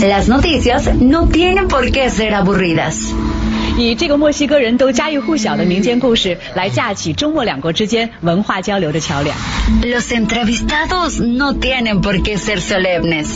[0.00, 3.12] Las noticias no tienen por qué ser aburridas.
[3.76, 9.36] 以这个墨西哥人都家喻户晓的民间故事来架起中墨两国之间文化交流的桥梁。
[9.82, 13.26] Los entrevistados no tienen por qué ser solemnes.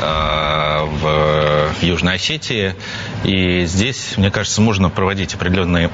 [0.00, 2.74] э, в Южной Осетии.
[3.24, 5.90] И здесь, мне кажется, можно проводить определенные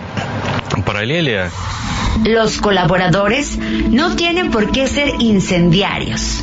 [0.85, 1.51] параллели.
[2.25, 3.59] Los colaboradores
[3.91, 6.43] no tienen por qué ser incendiarios.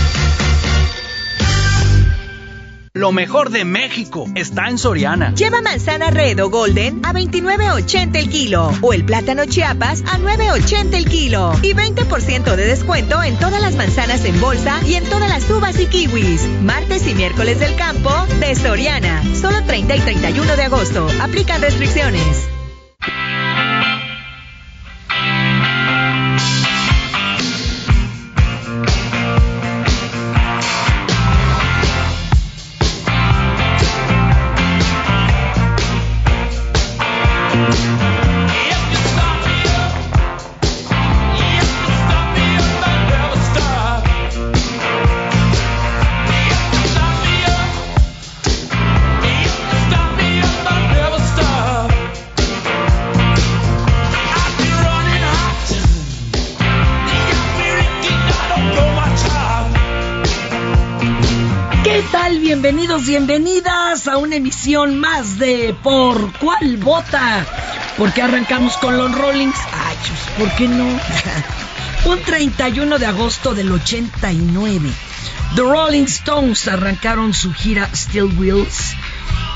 [2.93, 5.33] Lo mejor de México está en Soriana.
[5.33, 10.95] Lleva manzana red o golden a 29.80 el kilo o el plátano chiapas a 9.80
[10.95, 15.29] el kilo y 20% de descuento en todas las manzanas en bolsa y en todas
[15.29, 16.45] las uvas y kiwis.
[16.63, 19.23] Martes y miércoles del campo de Soriana.
[19.39, 21.07] Solo 30 y 31 de agosto.
[21.21, 22.60] Aplican restricciones.
[64.31, 67.45] Una emisión más de Por cuál vota.
[67.97, 69.57] Porque arrancamos con los Rollings.
[69.73, 69.97] Ay,
[70.39, 70.85] ¿por qué no?
[72.05, 74.89] Un 31 de agosto del 89.
[75.55, 78.95] The Rolling Stones arrancaron su gira Still Wheels.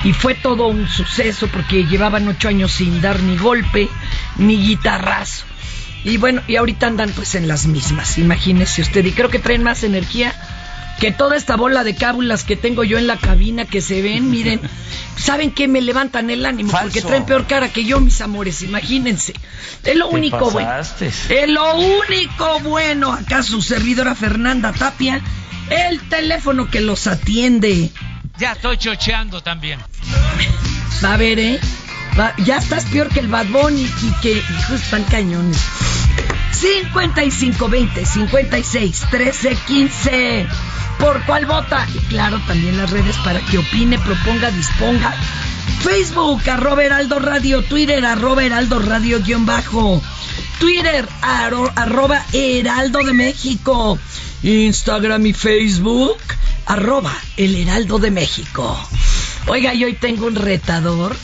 [0.03, 3.87] Y fue todo un suceso porque llevaban ocho años sin dar ni golpe
[4.35, 5.45] ni guitarrazo.
[6.03, 9.05] Y bueno, y ahorita andan pues en las mismas, imagínese usted.
[9.05, 10.35] Y creo que traen más energía
[10.99, 14.29] que toda esta bola de cábulas que tengo yo en la cabina que se ven,
[14.31, 14.61] miren,
[15.17, 15.67] ¿saben qué?
[15.67, 19.33] Me levantan el ánimo porque traen peor cara que yo, mis amores, imagínense.
[19.83, 20.69] Es lo único bueno.
[21.29, 23.11] Es lo único bueno.
[23.13, 25.21] Acá su servidora Fernanda Tapia,
[25.69, 27.91] el teléfono que los atiende.
[28.37, 29.79] Ya estoy chocheando también.
[31.03, 31.59] Va a ver, ¿eh?
[32.17, 35.57] Va- ya estás peor que el Bad Bunny y que hijos están cañones.
[36.59, 40.47] 5520 56 13 15
[40.99, 41.85] ¿Por cuál vota?
[41.93, 45.13] Y claro, también las redes para que opine, proponga, disponga.
[45.81, 50.01] Facebook, arroba Heraldo Radio, Twitter, arroba Heraldo Radio guion bajo.
[50.57, 53.99] Twitter, arro- arroba Heraldo de México.
[54.41, 56.17] Instagram y Facebook,
[56.65, 58.79] arroba El Heraldo de México.
[59.47, 61.15] Oiga, y hoy tengo un retador.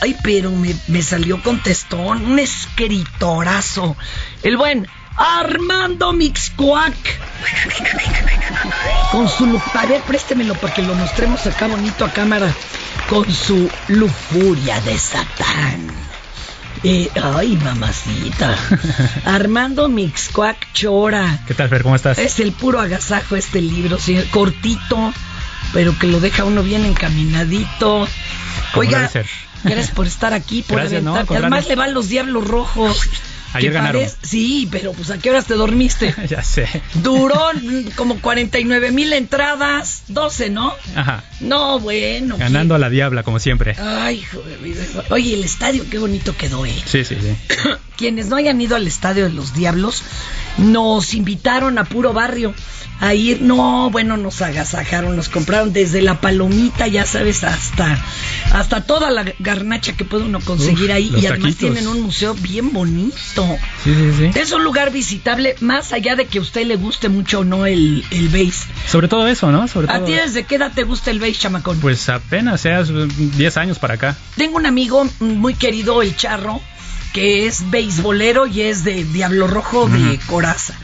[0.00, 3.96] Ay, pero me, me salió contestón, un escritorazo.
[4.42, 4.86] El buen
[5.16, 6.94] Armando Mixcoac.
[9.10, 12.52] Con su lu- A ver, préstemelo para que lo mostremos acá bonito a cámara.
[13.08, 15.88] Con su lujuria de Satán.
[16.82, 18.56] Eh, ay, mamacita.
[19.24, 21.38] Armando Mixcoac Chora.
[21.46, 21.82] ¿Qué tal, Fer?
[21.82, 22.18] ¿Cómo estás?
[22.18, 24.28] Es el puro agasajo este libro, señor.
[24.30, 25.12] Cortito,
[25.72, 28.06] pero que lo deja uno bien encaminadito.
[28.74, 29.10] Oiga.
[29.70, 31.04] gracias por estar aquí, por Gracias.
[31.30, 33.08] Además le van los diablos rojos.
[33.54, 34.02] Ayer ganaron.
[34.02, 36.12] parece- Sí, pero pues ¿a qué horas te dormiste?
[36.28, 36.66] ya sé.
[36.94, 37.40] Duró
[37.94, 40.74] como 49 mil entradas, 12, ¿no?
[40.96, 41.22] Ajá.
[41.40, 42.36] No, bueno.
[42.36, 43.76] Ganando a la diabla, como siempre.
[43.78, 44.82] Ay, hijo de vida.
[45.10, 46.74] Oye, el estadio, qué bonito quedó, ¿eh?
[46.84, 47.36] Sí, sí, sí.
[47.96, 50.02] quienes no hayan ido al Estadio de los Diablos,
[50.58, 52.54] nos invitaron a puro barrio
[53.00, 57.98] a ir, no, bueno, nos agasajaron, nos compraron desde la palomita, ya sabes, hasta,
[58.52, 61.12] hasta toda la garnacha que puede uno conseguir ahí.
[61.20, 63.46] Y además tienen un museo bien bonito.
[63.82, 64.38] Sí, sí, sí.
[64.38, 67.66] Es un lugar visitable, más allá de que a usted le guste mucho o no
[67.66, 68.66] el, el base.
[68.86, 69.66] Sobre todo eso, ¿no?
[69.68, 71.80] Sobre ¿A ti desde qué edad te gusta el base, chamacón?
[71.80, 74.16] Pues apenas, seas 10 años para acá.
[74.36, 76.60] Tengo un amigo muy querido, el Charro,
[77.14, 80.74] que es beisbolero y es de Diablo Rojo de Coraza.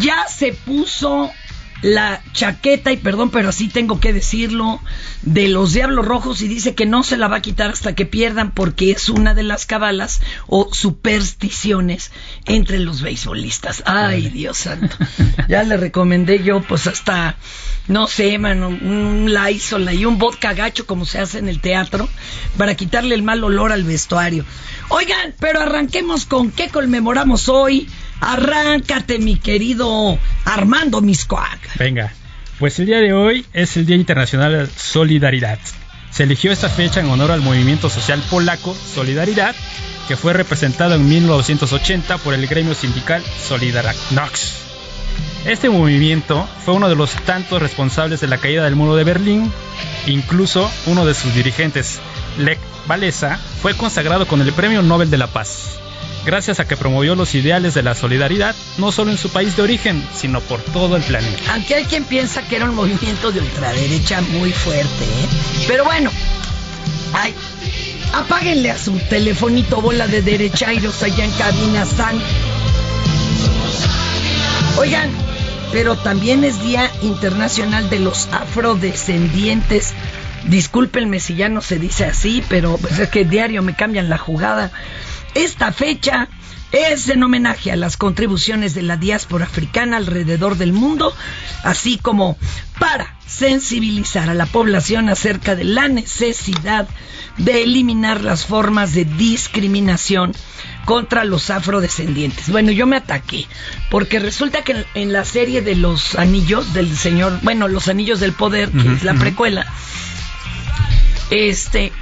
[0.00, 1.30] Ya se puso
[1.82, 4.80] la chaqueta, y perdón, pero así tengo que decirlo,
[5.22, 8.06] de los Diablos Rojos y dice que no se la va a quitar hasta que
[8.06, 12.10] pierdan porque es una de las cabalas o supersticiones
[12.44, 13.84] entre los beisbolistas.
[13.86, 14.96] Ay, Dios santo.
[15.48, 17.36] Ya le recomendé yo, pues hasta,
[17.86, 22.08] no sé, mano, un Lysol y un vodka gacho como se hace en el teatro
[22.56, 24.44] para quitarle el mal olor al vestuario.
[24.90, 27.88] Oigan, pero arranquemos con qué conmemoramos hoy.
[28.20, 31.76] Arráncate, mi querido Armando Miscoac.
[31.78, 32.12] Venga,
[32.58, 35.58] pues el día de hoy es el Día Internacional de Solidaridad.
[36.10, 39.54] Se eligió esta fecha en honor al movimiento social polaco Solidaridad,
[40.08, 44.68] que fue representado en 1980 por el gremio sindical Solidarność.
[45.44, 49.52] Este movimiento fue uno de los tantos responsables de la caída del muro de Berlín.
[50.06, 52.00] Incluso uno de sus dirigentes,
[52.38, 52.58] Lech
[52.88, 55.78] Walesa, fue consagrado con el Premio Nobel de la Paz,
[56.24, 59.62] gracias a que promovió los ideales de la solidaridad no solo en su país de
[59.62, 61.52] origen, sino por todo el planeta.
[61.52, 65.28] Aunque hay quien piensa que era un movimiento de ultraderecha muy fuerte, ¿eh?
[65.66, 66.10] Pero bueno,
[67.12, 67.34] ay,
[68.12, 72.18] apáguenle a su telefonito bola de derechairos allá en cabina San.
[74.78, 75.10] Oigan,
[75.72, 79.92] pero también es Día Internacional de los Afrodescendientes.
[80.44, 84.18] Discúlpenme si ya no se dice así, pero pues es que diario me cambian la
[84.18, 84.70] jugada.
[85.34, 86.28] Esta fecha
[86.72, 91.14] es en homenaje a las contribuciones de la diáspora africana alrededor del mundo,
[91.64, 92.36] así como
[92.78, 96.88] para sensibilizar a la población acerca de la necesidad
[97.36, 100.32] de eliminar las formas de discriminación
[100.84, 102.50] contra los afrodescendientes.
[102.50, 103.46] Bueno, yo me ataqué,
[103.90, 108.32] porque resulta que en la serie de los anillos del señor, bueno, los anillos del
[108.32, 109.66] poder, que es la precuela,
[111.30, 111.92] este,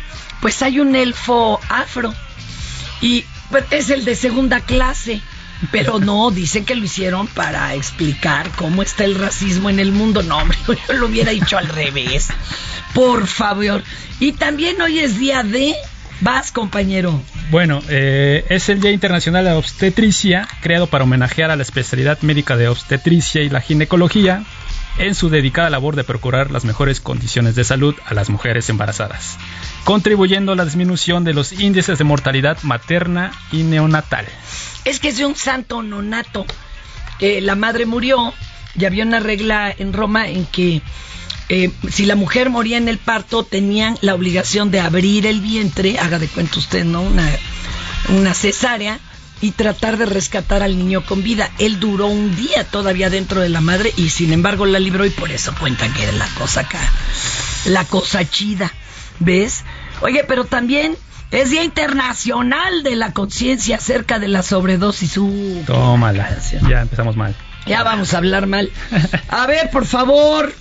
[0.40, 2.14] pues hay un elfo afro
[3.00, 5.20] y pues, es el de segunda clase.
[5.73, 10.23] Pero no, dicen que lo hicieron para explicar cómo está el racismo en el mundo.
[10.23, 10.58] No, hombre,
[10.88, 12.28] yo lo hubiera dicho al revés.
[12.93, 13.82] Por favor.
[14.20, 15.75] Y también hoy es día de...
[16.20, 17.22] Vas, compañero.
[17.50, 22.56] Bueno, eh, es el Día Internacional de Obstetricia, creado para homenajear a la especialidad médica
[22.56, 24.43] de obstetricia y la ginecología
[24.98, 29.38] en su dedicada labor de procurar las mejores condiciones de salud a las mujeres embarazadas
[29.87, 34.26] contribuyendo a la disminución de los índices de mortalidad materna y neonatal.
[34.84, 36.44] Es que es de un santo nonato.
[37.20, 38.34] la madre murió
[38.76, 40.82] y había una regla en Roma en que
[41.48, 46.00] eh, si la mujer moría en el parto tenían la obligación de abrir el vientre,
[46.00, 47.02] haga de cuenta usted, ¿no?
[48.08, 48.98] Una cesárea
[49.40, 51.50] y tratar de rescatar al niño con vida.
[51.58, 55.10] Él duró un día todavía dentro de la madre y sin embargo la libró y
[55.10, 56.80] por eso cuentan que era la cosa acá,
[57.66, 58.72] la cosa chida.
[59.18, 59.64] ¿Ves?
[60.02, 60.96] Oye, pero también
[61.31, 65.17] es Día Internacional de la Conciencia acerca de la sobredosis.
[65.19, 66.38] Uh, Tómala.
[66.69, 67.34] Ya empezamos mal.
[67.67, 68.70] Ya vamos a hablar mal.
[69.28, 70.55] A ver, por favor,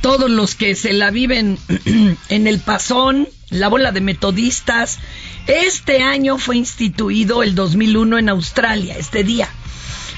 [0.00, 1.58] todos los que se la viven
[2.28, 4.98] en el pasón, la bola de metodistas.
[5.46, 9.48] Este año fue instituido el 2001 en Australia, este día,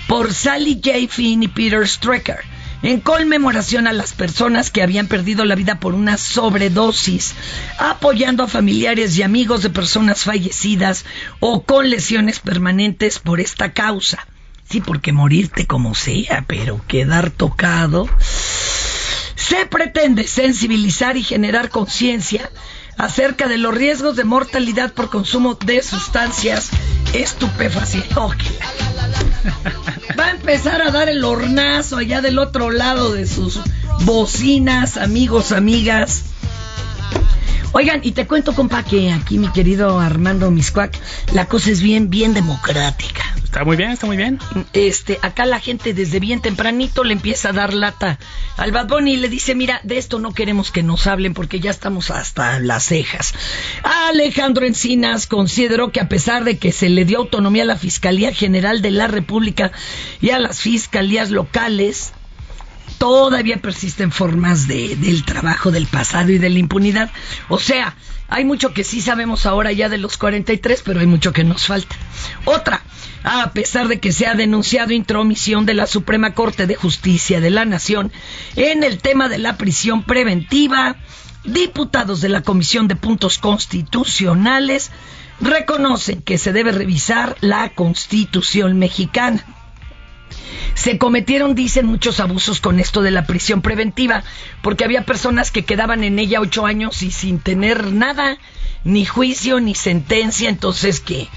[0.06, 1.12] por Sally J.
[1.12, 5.94] Finn y Peter Strecker en conmemoración a las personas que habían perdido la vida por
[5.94, 7.34] una sobredosis,
[7.78, 11.04] apoyando a familiares y amigos de personas fallecidas
[11.40, 14.26] o con lesiones permanentes por esta causa.
[14.68, 18.08] Sí, porque morirte como sea, pero quedar tocado.
[19.34, 22.50] Se pretende sensibilizar y generar conciencia
[22.98, 26.70] acerca de los riesgos de mortalidad por consumo de sustancias
[27.14, 28.16] estupefacientes.
[28.16, 28.32] Oh,
[30.18, 33.60] Va a empezar a dar el hornazo allá del otro lado de sus
[34.04, 36.24] bocinas, amigos, amigas.
[37.72, 40.98] Oigan, y te cuento, compa, que aquí mi querido Armando Miscuac,
[41.32, 43.22] la cosa es bien, bien democrática.
[43.44, 44.38] Está muy bien, está muy bien.
[44.72, 48.18] Este, acá la gente desde bien tempranito le empieza a dar lata
[48.56, 51.60] al Bad Bunny y le dice, mira, de esto no queremos que nos hablen porque
[51.60, 53.34] ya estamos hasta las cejas.
[53.82, 58.32] Alejandro Encinas consideró que a pesar de que se le dio autonomía a la Fiscalía
[58.32, 59.72] General de la República
[60.20, 62.12] y a las fiscalías locales,
[62.98, 67.10] todavía persisten formas de, del trabajo del pasado y de la impunidad.
[67.48, 67.94] O sea,
[68.28, 71.66] hay mucho que sí sabemos ahora ya de los 43, pero hay mucho que nos
[71.66, 71.96] falta.
[72.44, 72.82] Otra,
[73.24, 77.50] a pesar de que se ha denunciado intromisión de la Suprema Corte de Justicia de
[77.50, 78.12] la Nación
[78.56, 80.96] en el tema de la prisión preventiva,
[81.44, 84.90] diputados de la Comisión de Puntos Constitucionales
[85.40, 89.44] reconocen que se debe revisar la Constitución mexicana.
[90.74, 94.22] Se cometieron, dicen, muchos abusos con esto de la prisión preventiva,
[94.62, 98.38] porque había personas que quedaban en ella ocho años y sin tener nada,
[98.84, 101.28] ni juicio, ni sentencia, entonces que,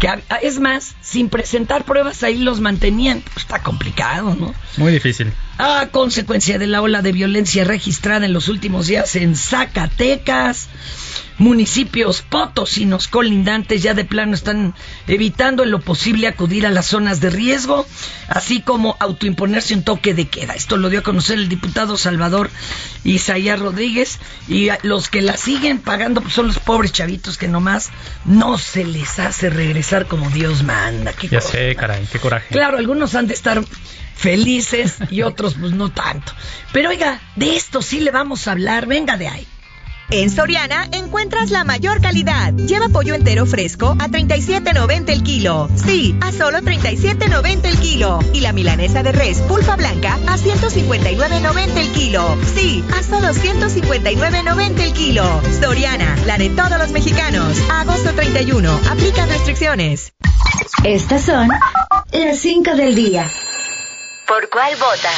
[0.00, 0.08] que
[0.42, 3.20] es más, sin presentar pruebas ahí los mantenían.
[3.20, 4.54] Pues está complicado, ¿no?
[4.76, 5.32] Muy difícil.
[5.62, 10.70] A consecuencia de la ola de violencia registrada en los últimos días en Zacatecas,
[11.36, 14.74] municipios potosinos colindantes ya de plano están
[15.06, 17.86] evitando en lo posible acudir a las zonas de riesgo,
[18.28, 20.54] así como autoimponerse un toque de queda.
[20.54, 22.48] Esto lo dio a conocer el diputado Salvador
[23.04, 27.90] Isaías Rodríguez y los que la siguen pagando pues, son los pobres chavitos que nomás
[28.24, 31.12] no se les hace regresar como Dios manda.
[31.12, 32.48] ¿Qué ya sé, caray, qué coraje.
[32.48, 33.62] Claro, algunos han de estar
[34.14, 36.32] felices y otros pues no tanto.
[36.72, 39.46] Pero oiga, de esto sí le vamos a hablar, venga de ahí.
[40.12, 42.52] En Soriana encuentras la mayor calidad.
[42.54, 45.68] Lleva pollo entero fresco a 37.90 el kilo.
[45.76, 48.18] Sí, a solo 37.90 el kilo.
[48.32, 52.36] Y la milanesa de res pulpa blanca a 159.90 el kilo.
[52.56, 55.40] Sí, a solo 159.90 el kilo.
[55.60, 57.56] Soriana, la de todos los mexicanos.
[57.70, 58.80] agosto 31.
[58.90, 60.12] Aplica restricciones.
[60.82, 61.50] Estas son
[62.12, 63.30] las 5 del día.
[64.30, 65.10] ¿Por cuál vota?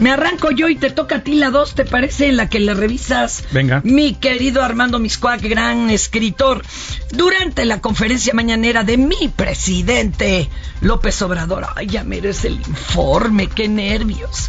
[0.00, 2.28] Me arranco yo y te toca a ti la 2, ¿te parece?
[2.28, 3.44] En la que le revisas.
[3.50, 3.82] Venga.
[3.84, 6.64] Mi querido Armando Miscuac, gran escritor.
[7.10, 10.48] Durante la conferencia mañanera de mi presidente
[10.80, 11.66] López Obrador.
[11.76, 14.48] Ay, ya merece el informe, qué nervios.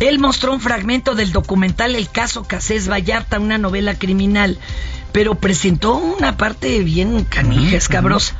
[0.00, 4.58] Él mostró un fragmento del documental El caso Casés Vallarta, una novela criminal,
[5.12, 8.34] pero presentó una parte bien canija, escabrosa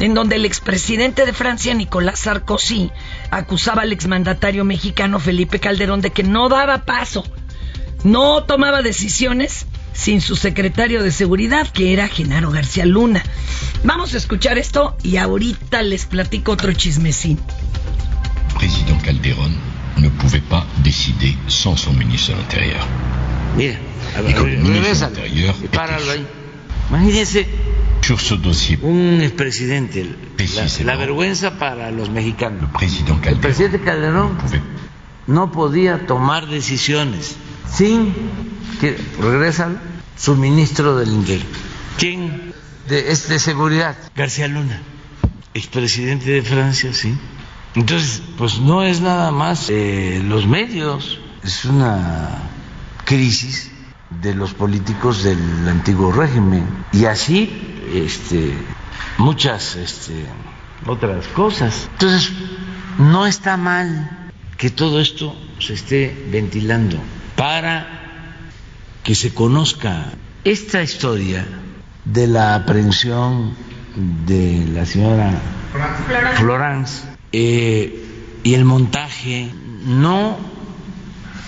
[0.00, 2.90] en donde el expresidente de Francia, Nicolás Sarkozy,
[3.30, 7.24] acusaba al exmandatario mexicano Felipe Calderón de que no daba paso,
[8.02, 13.22] no tomaba decisiones sin su secretario de seguridad, que era Genaro García Luna.
[13.84, 17.38] Vamos a escuchar esto y ahorita les platico otro chismecín.
[18.58, 19.54] Presidente Calderón
[19.98, 22.86] no pouvait pas décider sans son ministre de l'Intérieur.
[23.56, 23.76] Mira,
[24.16, 25.10] a ver, regresa,
[25.72, 26.26] páralo ahí.
[26.90, 27.46] Imagínense
[28.82, 30.04] un expresidente,
[30.84, 32.68] la, vergüenza para los mexicanos.
[33.24, 34.36] El presidente Calderón
[35.28, 37.36] no podía tomar decisiones
[37.72, 38.12] sin
[38.80, 39.80] que regresa
[40.16, 41.46] su ministro del Interior.
[41.98, 42.52] ¿Quién?
[42.88, 43.96] De, es de seguridad.
[44.16, 44.82] García Luna,
[45.54, 47.14] expresidente de Francia, sí.
[47.76, 52.50] Entonces, pues no es nada más eh, los medios, es una
[53.04, 53.70] crisis
[54.10, 56.66] de los políticos del antiguo régimen.
[56.92, 58.54] Y así este,
[59.18, 60.26] muchas este,
[60.86, 61.88] otras cosas.
[61.92, 62.32] Entonces,
[62.98, 66.98] no está mal que todo esto se esté ventilando
[67.36, 67.86] para
[69.02, 70.12] que se conozca
[70.44, 71.46] esta historia
[72.04, 73.54] de la aprehensión
[74.26, 75.40] de la señora
[76.36, 79.52] Florence eh, y el montaje
[79.84, 80.38] no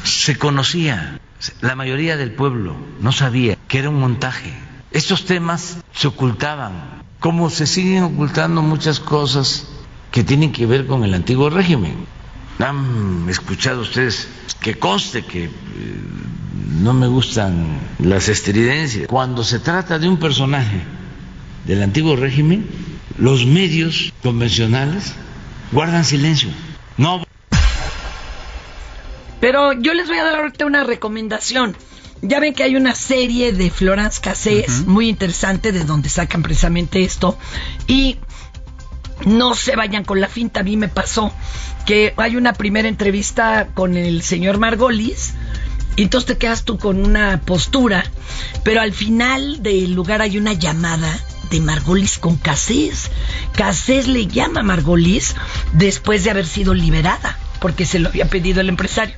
[0.04, 1.18] se conocía.
[1.60, 4.52] La mayoría del pueblo no sabía que era un montaje.
[4.90, 9.68] Estos temas se ocultaban, como se siguen ocultando muchas cosas
[10.10, 12.06] que tienen que ver con el antiguo régimen.
[12.58, 14.28] Han escuchado ustedes
[14.60, 15.50] que conste que eh,
[16.80, 19.08] no me gustan las estridencias.
[19.08, 20.82] Cuando se trata de un personaje
[21.66, 22.66] del antiguo régimen,
[23.18, 25.14] los medios convencionales
[25.72, 26.50] guardan silencio.
[26.98, 27.24] No.
[29.42, 31.76] Pero yo les voy a dar ahorita una recomendación.
[32.20, 37.02] Ya ven que hay una serie de Florence Cassés muy interesante de donde sacan precisamente
[37.02, 37.36] esto.
[37.88, 38.18] Y
[39.26, 40.60] no se vayan con la finta.
[40.60, 41.32] A mí me pasó
[41.86, 45.34] que hay una primera entrevista con el señor Margolis.
[45.96, 48.04] Y entonces te quedas tú con una postura.
[48.62, 51.18] Pero al final del lugar hay una llamada
[51.50, 53.10] de Margolis con Cassés.
[53.56, 55.34] Cassés le llama a Margolis
[55.72, 57.36] después de haber sido liberada.
[57.62, 59.14] Porque se lo había pedido el empresario.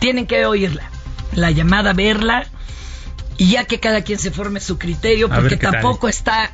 [0.00, 0.90] Tienen que oírla
[1.34, 2.46] la llamada, verla
[3.38, 6.52] y ya que cada quien se forme su criterio, porque tampoco está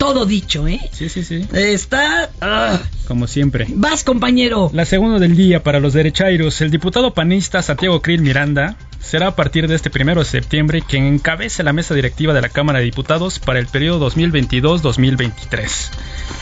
[0.00, 0.80] todo dicho, ¿eh?
[0.92, 1.46] Sí, sí, sí.
[1.52, 2.30] Está...
[2.40, 2.80] Ah.
[3.06, 3.66] Como siempre.
[3.68, 4.70] Vas, compañero.
[4.72, 6.58] La segunda del día para los derechairos.
[6.62, 11.04] El diputado panista Santiago Krill Miranda será a partir de este primero de septiembre quien
[11.04, 15.90] encabece la mesa directiva de la Cámara de Diputados para el periodo 2022-2023.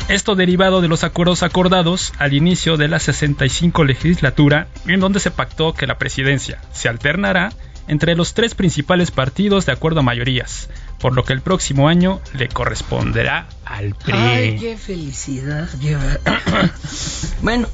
[0.09, 5.33] Esto derivado de los acuerdos acordados al inicio de la 65 legislatura, en donde se
[5.33, 7.53] pactó que la presidencia se alternará
[7.89, 12.21] entre los tres principales partidos de acuerdo a mayorías, por lo que el próximo año
[12.35, 14.13] le corresponderá al PRI.
[14.15, 15.69] ¡Ay, qué felicidad!
[17.43, 17.69] bueno,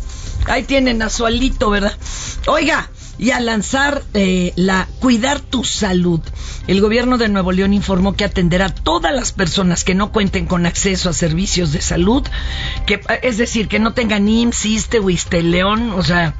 [0.46, 1.96] ahí tienen a su alito, ¿verdad?
[2.46, 6.20] Oiga, y a lanzar eh, la Cuidar tu Salud.
[6.66, 10.46] El gobierno de Nuevo León informó que atenderá a todas las personas que no cuenten
[10.46, 12.26] con acceso a servicios de salud,
[12.86, 15.08] que es decir, que no tengan IMSS, ISTE o
[15.42, 15.90] León.
[15.92, 16.34] O sea,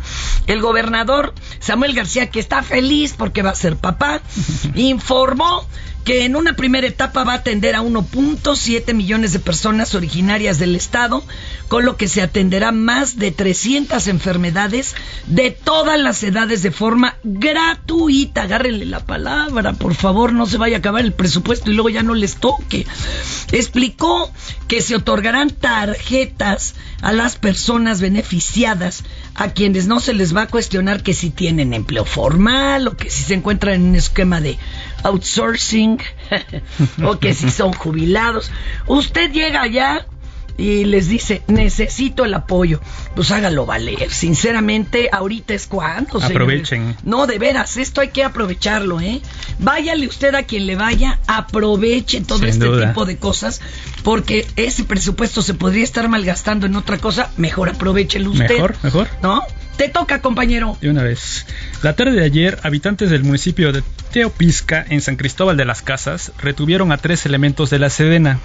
[0.47, 4.23] el gobernador Samuel García, que está feliz porque va a ser papá,
[4.75, 5.67] informó
[6.05, 10.77] que en una primera etapa va a atender a 1.7 millones de personas originarias del
[10.77, 11.25] estado,
[11.69, 14.95] con lo que se atenderá más de 300 enfermedades
[15.27, 18.43] de todas las edades de forma gratuita.
[18.43, 22.03] Agárrenle la palabra, por favor, no se vaya a acabar el presupuesto y luego ya
[22.03, 22.87] no les toque.
[23.51, 24.31] Explicó
[24.69, 30.49] que se otorgarán tarjetas a las personas beneficiadas, a quienes no se les va a
[30.49, 34.59] cuestionar que si tienen empleo formal o que si se encuentran en un esquema de
[35.05, 35.99] outsourcing
[37.05, 38.51] o que si son jubilados.
[38.87, 40.07] Usted llega allá
[40.57, 42.81] y les dice, necesito el apoyo.
[43.15, 44.11] Pues hágalo valer.
[44.11, 46.23] Sinceramente, ahorita es cuando.
[46.23, 46.97] Aprovechen.
[47.03, 49.21] No, de veras, esto hay que aprovecharlo, ¿eh?
[49.59, 53.61] Váyale usted a quien le vaya, aproveche todo este tipo de cosas,
[54.03, 57.31] porque ese presupuesto se podría estar malgastando en otra cosa.
[57.37, 58.49] Mejor aprovechelo usted.
[58.49, 59.09] Mejor, mejor.
[59.23, 59.43] ¿No?
[59.77, 60.77] Te toca, compañero.
[60.81, 61.47] De una vez.
[61.85, 66.33] La tarde de ayer, habitantes del municipio de Teopisca, en San Cristóbal de las Casas,
[66.41, 68.41] retuvieron a tres elementos de la Sedena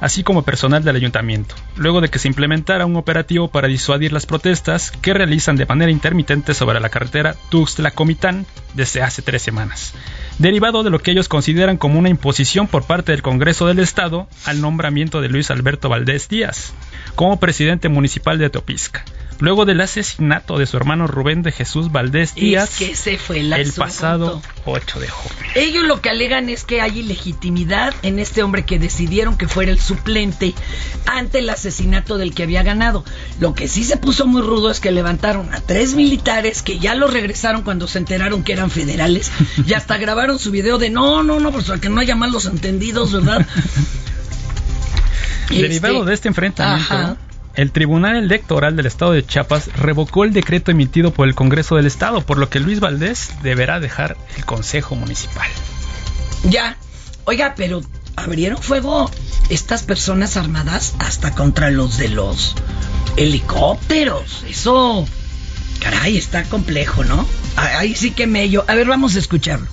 [0.00, 4.26] así como personal del ayuntamiento, luego de que se implementara un operativo para disuadir las
[4.26, 8.44] protestas que realizan de manera intermitente sobre la carretera Tuxtla-Comitán
[8.74, 9.94] desde hace tres semanas,
[10.38, 14.28] derivado de lo que ellos consideran como una imposición por parte del Congreso del Estado
[14.44, 16.74] al nombramiento de Luis Alberto Valdés Díaz
[17.14, 19.02] como presidente municipal de Topisca
[19.42, 23.52] luego del asesinato de su hermano Rubén de Jesús Valdés Díaz que se fue el,
[23.52, 25.36] el pasado 8 de junio.
[25.56, 29.72] Ellos lo que alegan es que hay ilegitimidad en este hombre que decidieron que fuera
[29.72, 30.54] el suplente
[31.06, 33.04] ante el asesinato del que había ganado.
[33.40, 36.94] Lo que sí se puso muy rudo es que levantaron a tres militares que ya
[36.94, 39.32] los regresaron cuando se enteraron que eran federales
[39.66, 42.46] y hasta grabaron su video de no, no, no, pues para que no haya malos
[42.46, 43.44] entendidos, ¿verdad?
[45.50, 47.16] Derivado este, de este enfrentamiento,
[47.54, 51.86] el Tribunal Electoral del Estado de Chiapas revocó el decreto emitido por el Congreso del
[51.86, 55.48] Estado, por lo que Luis Valdés deberá dejar el Consejo Municipal.
[56.44, 56.76] Ya,
[57.24, 57.82] oiga, pero
[58.16, 59.10] abrieron fuego
[59.48, 62.54] estas personas armadas hasta contra los de los
[63.16, 64.44] helicópteros.
[64.48, 65.06] Eso,
[65.80, 67.26] caray, está complejo, ¿no?
[67.56, 68.64] Ahí sí que me yo.
[68.68, 69.66] A ver, vamos a escucharlo.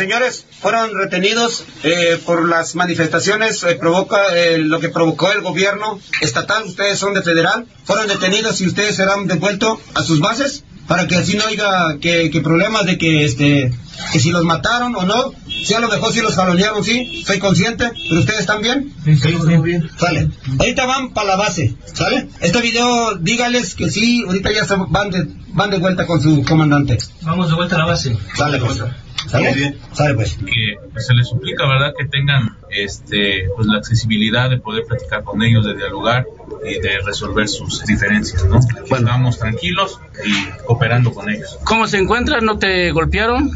[0.00, 6.00] Señores fueron retenidos eh, por las manifestaciones eh, provoca eh, lo que provocó el gobierno
[6.22, 6.64] estatal.
[6.64, 7.66] Ustedes son de federal.
[7.84, 12.40] Fueron detenidos y ustedes serán devueltos a sus bases para que así no haya que,
[12.42, 13.72] problemas de que este
[14.12, 15.32] que si los mataron o no.
[15.64, 18.94] Si a lo mejor si los jalonearon, sí, soy consciente, pero ustedes están bien.
[19.04, 19.90] Sí, sí, bien.
[19.98, 20.30] Sale.
[20.58, 22.28] Ahorita van para la base, ¿sale?
[22.40, 26.42] Este video, dígales que sí, ahorita ya se van de, van de vuelta con su
[26.44, 26.96] comandante.
[27.20, 28.16] Vamos de vuelta a la base.
[28.34, 28.82] Sale, pues.
[29.28, 29.54] ¿Sale?
[29.54, 29.78] Bien.
[29.92, 30.38] Sale, pues.
[30.38, 35.42] Que se les suplica, ¿verdad?, que tengan este, pues, la accesibilidad de poder platicar con
[35.42, 36.26] ellos, de dialogar
[36.64, 38.60] y de resolver sus diferencias, ¿no?
[38.88, 39.08] Bueno.
[39.08, 41.58] Estamos tranquilos y cooperando con ellos.
[41.64, 42.44] ¿Cómo se encuentran?
[42.44, 43.50] ¿No te golpearon?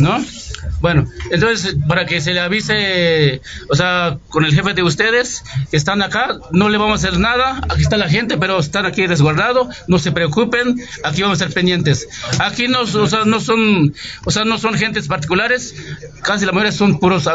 [0.00, 0.24] ¿No?
[0.80, 5.76] Bueno, entonces para que se le avise, o sea, con el jefe de ustedes que
[5.76, 9.06] están acá, no le vamos a hacer nada, aquí está la gente, pero están aquí
[9.06, 12.08] resguardados, no se preocupen, aquí vamos a ser pendientes.
[12.38, 13.94] Aquí no, o sea, no son,
[14.24, 15.74] o sea, no son gentes particulares,
[16.22, 17.28] casi la mayoría son puros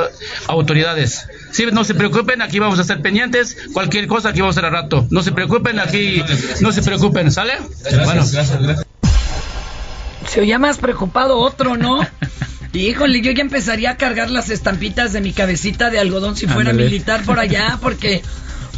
[0.47, 1.25] autoridades.
[1.51, 4.65] Sí, no se preocupen, aquí vamos a ser pendientes, cualquier cosa aquí vamos a hacer
[4.65, 5.07] a rato.
[5.09, 6.23] No se preocupen, aquí
[6.61, 7.53] no se preocupen, ¿sale?
[8.05, 8.25] bueno.
[8.31, 8.87] gracias, gracias.
[10.27, 11.99] Se oía más preocupado otro, ¿no?
[12.73, 16.73] Híjole, yo ya empezaría a cargar las estampitas de mi cabecita de algodón si fuera
[16.73, 18.21] militar por allá, porque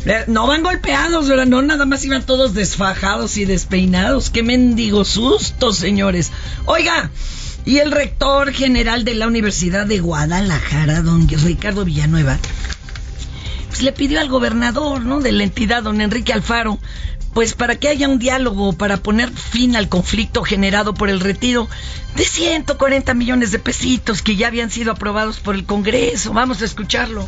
[0.05, 1.47] eh, no van golpeados, ¿verdad?
[1.47, 4.29] No, nada más iban todos desfajados y despeinados.
[4.29, 6.31] Qué mendigo susto, señores.
[6.65, 7.09] Oiga,
[7.65, 12.37] y el rector general de la Universidad de Guadalajara, don Ricardo Villanueva,
[13.69, 15.21] pues le pidió al gobernador, ¿no?
[15.21, 16.79] De la entidad, don Enrique Alfaro,
[17.33, 21.69] pues para que haya un diálogo, para poner fin al conflicto generado por el retiro
[22.15, 26.33] de 140 millones de pesitos que ya habían sido aprobados por el Congreso.
[26.33, 27.27] Vamos a escucharlo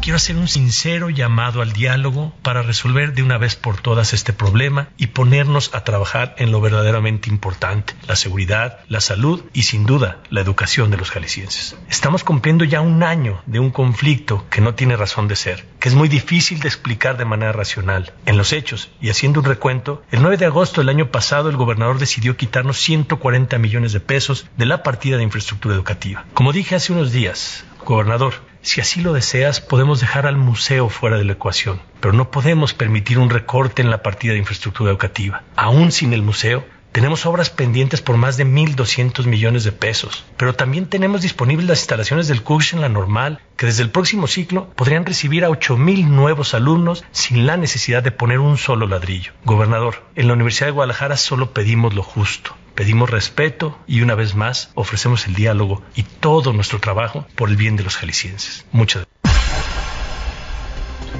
[0.00, 4.32] quiero hacer un sincero llamado al diálogo para resolver de una vez por todas este
[4.32, 9.84] problema y ponernos a trabajar en lo verdaderamente importante, la seguridad, la salud y sin
[9.84, 11.76] duda la educación de los jaliscienses.
[11.88, 15.88] Estamos cumpliendo ya un año de un conflicto que no tiene razón de ser, que
[15.88, 18.12] es muy difícil de explicar de manera racional.
[18.24, 21.56] En los hechos, y haciendo un recuento, el 9 de agosto del año pasado el
[21.56, 26.24] gobernador decidió quitarnos 140 millones de pesos de la partida de infraestructura educativa.
[26.32, 31.16] Como dije hace unos días, gobernador, si así lo deseas, podemos dejar al museo fuera
[31.16, 35.42] de la ecuación, pero no podemos permitir un recorte en la partida de infraestructura educativa.
[35.56, 40.54] Aún sin el museo, tenemos obras pendientes por más de 1.200 millones de pesos, pero
[40.54, 44.68] también tenemos disponibles las instalaciones del curso en la normal, que desde el próximo ciclo
[44.70, 49.32] podrían recibir a 8.000 nuevos alumnos sin la necesidad de poner un solo ladrillo.
[49.44, 52.56] Gobernador, en la Universidad de Guadalajara solo pedimos lo justo.
[52.80, 57.56] Pedimos respeto y una vez más ofrecemos el diálogo y todo nuestro trabajo por el
[57.56, 58.64] bien de los jaliscienses.
[58.72, 59.34] Muchas gracias.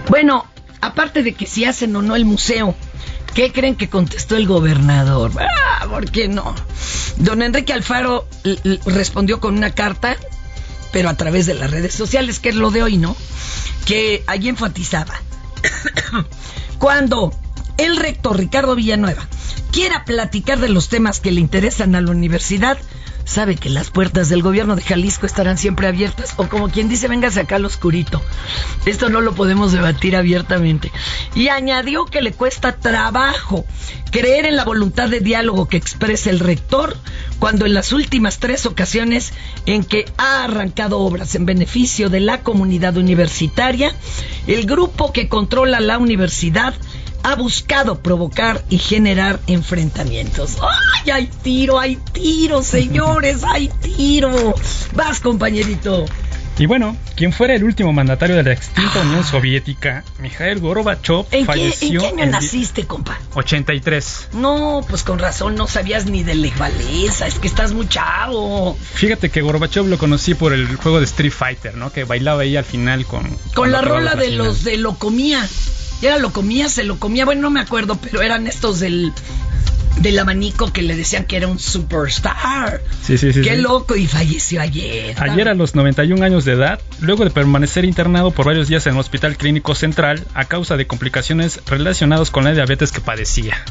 [0.08, 0.46] Bueno,
[0.80, 2.74] aparte de que si hacen o no el museo,
[3.34, 5.32] ¿qué creen que contestó el gobernador?
[5.38, 6.54] Ah, ¿por qué no?
[7.18, 8.26] Don Enrique Alfaro
[8.86, 10.16] respondió con una carta,
[10.92, 13.14] pero a través de las redes sociales, que es lo de hoy, ¿no?
[13.84, 15.12] Que allí enfatizaba.
[16.78, 17.34] Cuando
[17.78, 19.26] el rector Ricardo Villanueva
[19.70, 22.78] quiera platicar de los temas que le interesan a la universidad,
[23.24, 27.06] sabe que las puertas del gobierno de Jalisco estarán siempre abiertas, o como quien dice,
[27.06, 28.20] véngase acá al oscurito.
[28.86, 30.90] Esto no lo podemos debatir abiertamente.
[31.34, 33.64] Y añadió que le cuesta trabajo
[34.10, 36.96] creer en la voluntad de diálogo que expresa el rector
[37.38, 39.32] cuando en las últimas tres ocasiones
[39.66, 43.94] en que ha arrancado obras en beneficio de la comunidad universitaria,
[44.48, 46.74] el grupo que controla la universidad
[47.22, 50.56] ha buscado provocar y generar enfrentamientos.
[50.60, 54.54] ¡Ay, hay tiro, hay tiro, señores, hay tiro!
[54.94, 56.06] Vas, compañerito.
[56.60, 62.04] Y bueno, quien fuera el último mandatario de la extinta Unión Soviética, Mikhail Gorbachev, falleció.
[62.04, 63.18] ¿En qué año naciste, compa?
[63.32, 64.28] 83.
[64.34, 68.76] No, pues con razón no sabías ni de Levalesa, es que estás muy chavo.
[68.92, 71.92] Fíjate que Gorbachev lo conocí por el juego de Street Fighter, ¿no?
[71.92, 73.38] Que bailaba ahí al final con.
[73.54, 75.48] Con, la rola de los de lo comía.
[76.00, 79.12] Y era lo comía, se lo comía, bueno, no me acuerdo, pero eran estos del
[80.00, 82.80] del abanico que le decían que era un superstar.
[83.02, 83.42] Sí, sí, sí.
[83.42, 85.14] Qué loco y falleció ayer.
[85.20, 88.94] Ayer a los 91 años de edad, luego de permanecer internado por varios días en
[88.94, 93.62] el Hospital Clínico Central a causa de complicaciones relacionadas con la diabetes que padecía.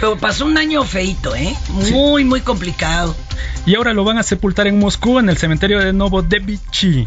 [0.00, 1.54] Pero pasó un año feito, ¿eh?
[1.90, 3.16] Muy, muy complicado.
[3.64, 7.06] Y ahora lo van a sepultar en Moscú, en el cementerio de Novodevichy.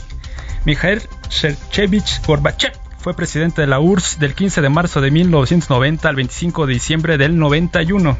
[0.65, 6.15] Mikhail Shevchevich Gorbachev fue presidente de la URSS del 15 de marzo de 1990 al
[6.17, 8.17] 25 de diciembre del 91.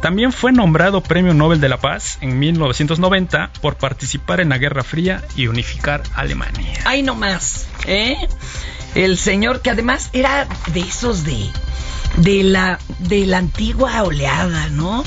[0.00, 4.84] También fue nombrado Premio Nobel de la Paz en 1990 por participar en la Guerra
[4.84, 6.82] Fría y unificar Alemania.
[6.84, 8.16] Ay, no más, ¿eh?
[8.94, 11.50] El señor que además era de esos de
[12.18, 15.02] de la, de la antigua oleada, ¿no?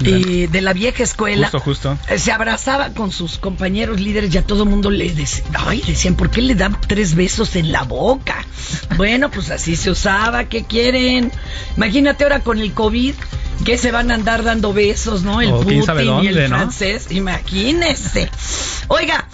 [0.00, 1.48] De, de la vieja escuela.
[1.48, 1.98] Justo, justo.
[2.08, 6.14] Eh, se abrazaba con sus compañeros líderes y a todo mundo le decía, ay, decían,
[6.14, 8.44] ¿por qué le dan tres besos en la boca?
[8.96, 11.32] bueno, pues así se usaba, ¿qué quieren?
[11.76, 13.14] Imagínate ahora con el COVID,
[13.64, 15.40] que se van a andar dando besos, ¿no?
[15.40, 15.82] El Putin
[16.22, 18.30] y el francés, imagínese.
[18.88, 19.28] Oiga,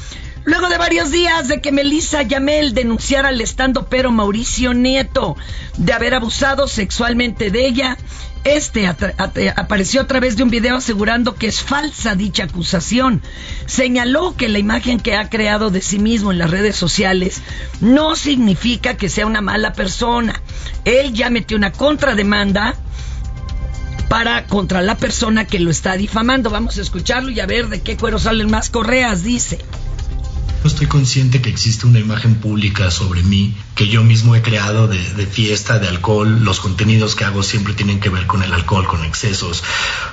[0.44, 5.36] Luego de varios días de que Melissa Yamel denunciara al estando pero Mauricio Nieto
[5.76, 7.96] de haber abusado sexualmente de ella,
[8.42, 13.22] este apareció a través de un video asegurando que es falsa dicha acusación.
[13.66, 17.40] Señaló que la imagen que ha creado de sí mismo en las redes sociales
[17.80, 20.42] no significa que sea una mala persona.
[20.84, 22.74] Él ya metió una contrademanda
[24.08, 26.50] para contra la persona que lo está difamando.
[26.50, 29.60] Vamos a escucharlo y a ver de qué cuero salen más correas, dice.
[30.64, 35.26] Estoy consciente que existe una imagen pública sobre mí que yo mismo he creado de,
[35.26, 36.44] fiesta, de alcohol.
[36.44, 39.64] Los contenidos que hago siempre tienen que ver con el alcohol, con excesos.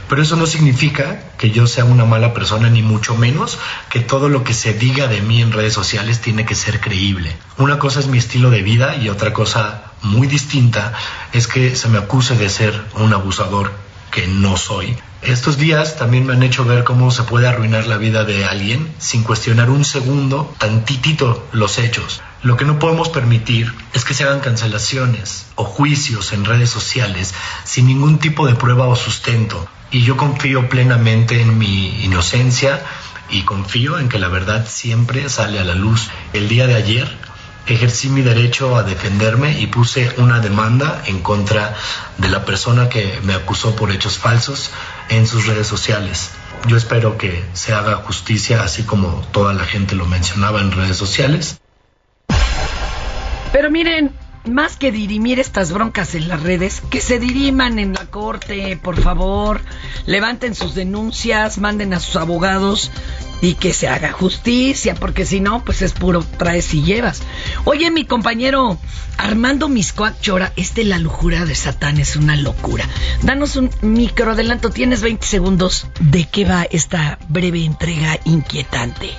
[0.09, 3.59] Pero eso no significa que yo sea una mala persona, ni mucho menos
[3.91, 7.37] que todo lo que se diga de mí en redes sociales tiene que ser creíble.
[7.59, 10.93] Una cosa es mi estilo de vida y otra cosa muy distinta
[11.31, 14.97] es que se me acuse de ser un abusador que no soy.
[15.21, 18.93] Estos días también me han hecho ver cómo se puede arruinar la vida de alguien
[18.99, 22.21] sin cuestionar un segundo, tantitito, los hechos.
[22.41, 27.33] Lo que no podemos permitir es que se hagan cancelaciones o juicios en redes sociales
[27.65, 29.67] sin ningún tipo de prueba o sustento.
[29.91, 32.81] Y yo confío plenamente en mi inocencia
[33.29, 36.09] y confío en que la verdad siempre sale a la luz.
[36.31, 37.28] El día de ayer
[37.73, 41.75] ejercí mi derecho a defenderme y puse una demanda en contra
[42.17, 44.71] de la persona que me acusó por hechos falsos
[45.09, 46.31] en sus redes sociales.
[46.67, 50.97] Yo espero que se haga justicia así como toda la gente lo mencionaba en redes
[50.97, 51.59] sociales.
[53.51, 54.11] Pero miren,
[54.45, 58.99] más que dirimir estas broncas en las redes, que se diriman en la corte, por
[58.99, 59.61] favor.
[60.05, 62.91] Levanten sus denuncias, manden a sus abogados
[63.41, 67.21] y que se haga justicia, porque si no, pues es puro traes y llevas.
[67.65, 68.77] Oye, mi compañero
[69.17, 72.87] Armando Miscoac Chora, este La Lujura de Satán es una locura.
[73.23, 75.87] Danos un micro adelanto, tienes 20 segundos.
[75.99, 79.11] ¿De qué va esta breve entrega inquietante?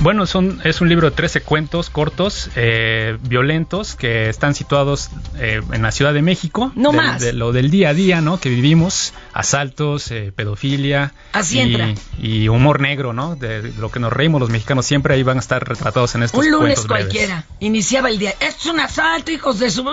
[0.00, 5.60] Bueno, son, es un libro de 13 cuentos cortos, eh, violentos, que están situados eh,
[5.72, 6.70] en la Ciudad de México.
[6.76, 7.20] No más.
[7.20, 8.38] De lo del día a día, ¿no?
[8.38, 11.12] Que vivimos, asaltos, eh, pedofilia.
[11.32, 11.94] Así y, entra.
[12.20, 13.34] Y humor negro, ¿no?
[13.34, 16.38] De, lo que nos reímos los mexicanos, siempre ahí van a estar retratados en estos
[16.38, 17.44] Un lunes cuentos cualquiera.
[17.58, 18.34] Iniciaba el día.
[18.38, 19.84] ¡Es un asalto, hijos de su...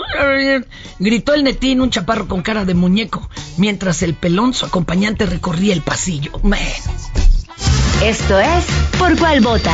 [1.00, 5.74] Gritó el netín, un chaparro con cara de muñeco, mientras el pelón, su acompañante, recorría
[5.74, 6.32] el pasillo.
[6.44, 6.60] Man.
[8.04, 8.66] Esto es
[8.98, 9.74] Por cuál vota.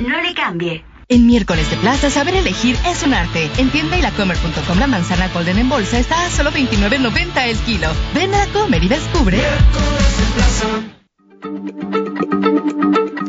[0.00, 0.84] No le cambie.
[1.08, 3.50] En miércoles de plaza, saber elegir es un arte.
[3.58, 7.88] En tienda y lacomer.com la manzana golden en bolsa está a solo 29.90 el kilo.
[8.14, 9.40] Ven a comer y descubre.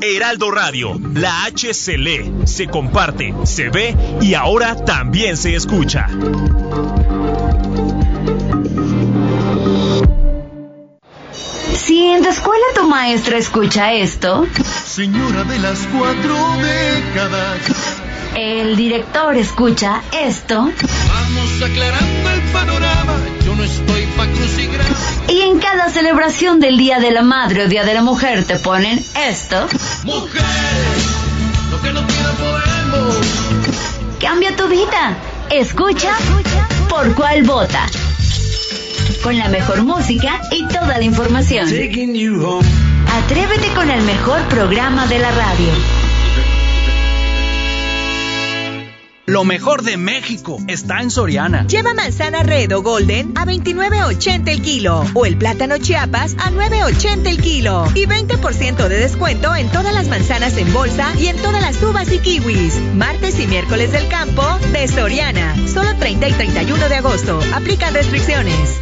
[0.04, 6.08] Heraldo Radio, la H se lee, se comparte, se ve y ahora también se escucha.
[12.02, 14.48] Si en tu escuela tu maestra escucha esto,
[14.88, 17.60] Señora de las cuatro décadas.
[18.36, 23.14] el director escucha esto, Vamos aclarando el panorama.
[23.46, 24.84] Yo no estoy pa' crucigra.
[25.28, 28.56] y en cada celebración del Día de la Madre o Día de la Mujer te
[28.58, 28.98] ponen
[29.30, 29.68] esto,
[30.04, 31.06] Mujeres,
[31.70, 33.16] lo que no podemos.
[34.20, 35.16] cambia tu vida.
[35.52, 36.10] Escucha
[36.90, 37.86] por cuál vota.
[39.24, 41.68] Con la mejor música y toda la información.
[41.68, 45.68] Atrévete con el mejor programa de la radio.
[49.28, 51.68] Lo mejor de México está en Soriana.
[51.68, 57.28] Lleva manzana red o golden a 29.80 el kilo o el plátano chiapas a 9.80
[57.28, 61.62] el kilo y 20% de descuento en todas las manzanas en bolsa y en todas
[61.62, 62.76] las uvas y kiwis.
[62.96, 65.56] Martes y miércoles del campo de Soriana.
[65.68, 67.40] Solo 30 y 31 de agosto.
[67.54, 68.82] Aplican restricciones.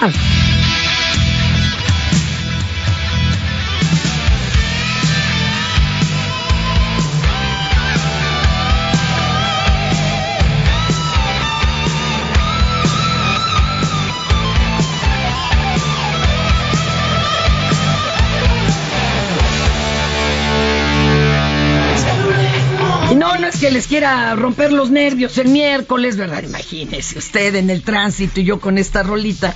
[0.00, 0.45] vota?
[23.76, 26.42] Les quiera romper los nervios el miércoles, ¿verdad?
[26.42, 29.54] Imagínese usted en el tránsito y yo con esta rolita.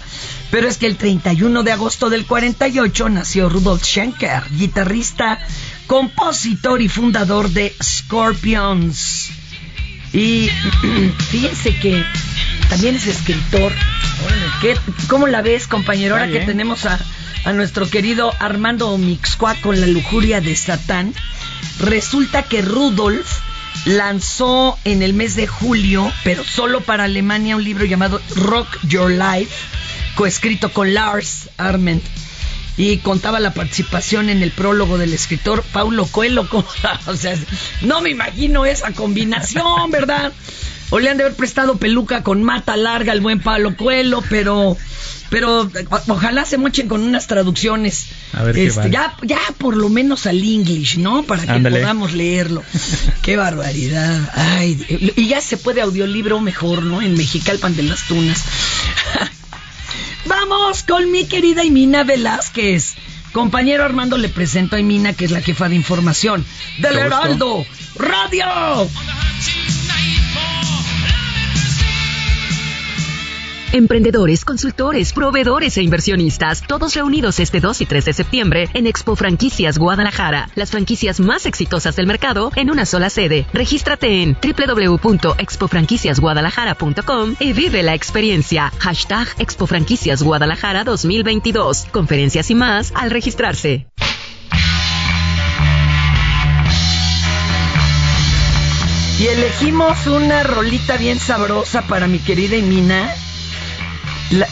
[0.50, 5.38] Pero es que el 31 de agosto del 48 nació Rudolf Schenker, guitarrista,
[5.87, 9.30] compositor y fundador de Scorpions.
[10.12, 10.50] Y
[11.30, 12.04] fíjense que
[12.68, 13.72] también es escritor.
[14.61, 14.76] ¿Qué-
[15.09, 16.16] ¿Cómo la ves, compañero?
[16.16, 16.98] Ahora que tenemos a,
[17.46, 21.14] a nuestro querido Armando Mixcoa con la lujuria de Satán.
[21.78, 23.26] Resulta que Rudolf
[23.87, 29.11] lanzó en el mes de julio, pero solo para Alemania, un libro llamado Rock Your
[29.11, 29.52] Life,
[30.14, 32.02] coescrito con Lars Arment.
[32.76, 36.48] Y contaba la participación en el prólogo del escritor Paulo Coelho.
[36.48, 36.64] co-
[37.06, 37.37] O sea,
[37.83, 40.33] no me imagino esa combinación, ¿verdad?
[40.88, 44.76] O le han de haber prestado peluca con mata larga al buen Paulo Coelho, pero,
[45.28, 45.70] pero
[46.09, 48.06] ojalá se mochen con unas traducciones.
[48.33, 48.90] A ver qué Este, vale.
[48.93, 51.25] ya, ya por lo menos al English, ¿no?
[51.25, 51.81] Para que Ándale.
[51.81, 52.62] podamos leerlo.
[53.23, 54.31] Qué barbaridad.
[54.35, 57.03] Ay, y ya se puede audiolibro mejor, ¿no?
[57.03, 58.43] En Mexicalpan de las Tunas.
[60.27, 62.95] Vamos con mi querida Imina Velázquez.
[63.33, 66.45] Compañero Armando le presento a Emina, que es la jefa de información
[66.79, 67.64] del Heraldo
[67.97, 68.88] Radio.
[73.72, 79.14] Emprendedores, consultores, proveedores e inversionistas, todos reunidos este 2 y 3 de septiembre en Expo
[79.14, 80.50] Franquicias Guadalajara.
[80.56, 83.46] Las franquicias más exitosas del mercado en una sola sede.
[83.52, 88.72] Regístrate en www.expofranquiciasguadalajara.com y vive la experiencia.
[88.80, 91.87] Hashtag Expo Franquicias Guadalajara 2022.
[91.92, 93.87] Conferencias y más al registrarse.
[99.20, 103.14] Y elegimos una rolita bien sabrosa para mi querida Emina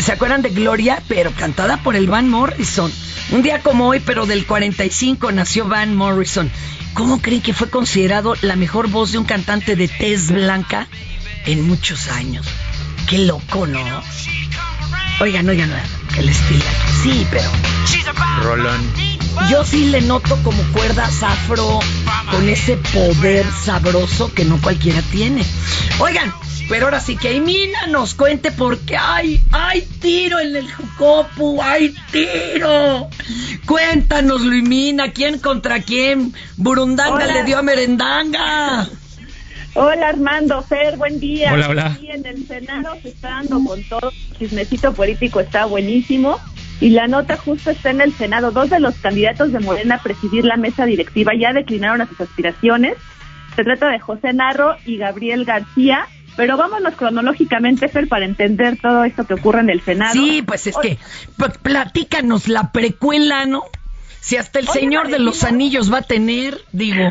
[0.00, 1.02] ¿Se acuerdan de Gloria?
[1.06, 2.92] Pero cantada por el Van Morrison.
[3.30, 6.50] Un día como hoy, pero del 45, nació Van Morrison.
[6.94, 10.88] ¿Cómo creen que fue considerado la mejor voz de un cantante de tez blanca
[11.46, 12.46] en muchos años?
[13.08, 14.02] Qué loco, ¿no?
[15.20, 15.70] Oigan, oigan,
[16.12, 16.64] que el estilo.
[17.02, 17.50] Sí, pero.
[18.42, 19.07] Rolón.
[19.50, 21.80] Yo sí le noto como cuerdas afro
[22.30, 25.42] con ese poder sabroso que no cualquiera tiene.
[26.00, 26.32] Oigan,
[26.68, 31.94] pero ahora sí que Mina nos cuente porque hay, hay tiro en el Jucopu, hay
[32.12, 33.08] tiro.
[33.64, 36.34] Cuéntanos, Luimina, ¿quién contra quién?
[36.56, 38.88] Burundanga le dio a Merendanga.
[39.74, 41.52] Hola Armando, Fer, buen día.
[41.52, 41.86] Hola, hola.
[41.86, 44.10] Aquí en el Senado se está dando con todo.
[44.10, 46.38] El chismecito político está buenísimo.
[46.80, 48.52] Y la nota justo está en el Senado.
[48.52, 52.20] Dos de los candidatos de Morena a presidir la mesa directiva ya declinaron a sus
[52.20, 52.96] aspiraciones.
[53.56, 56.06] Se trata de José Narro y Gabriel García.
[56.36, 60.12] Pero vámonos cronológicamente, Fer, para entender todo esto que ocurre en el Senado.
[60.12, 60.96] Sí, pues es que
[61.62, 63.64] platícanos la precuela, ¿no?
[64.20, 67.10] Si hasta el Señor de los Anillos va a tener, digo.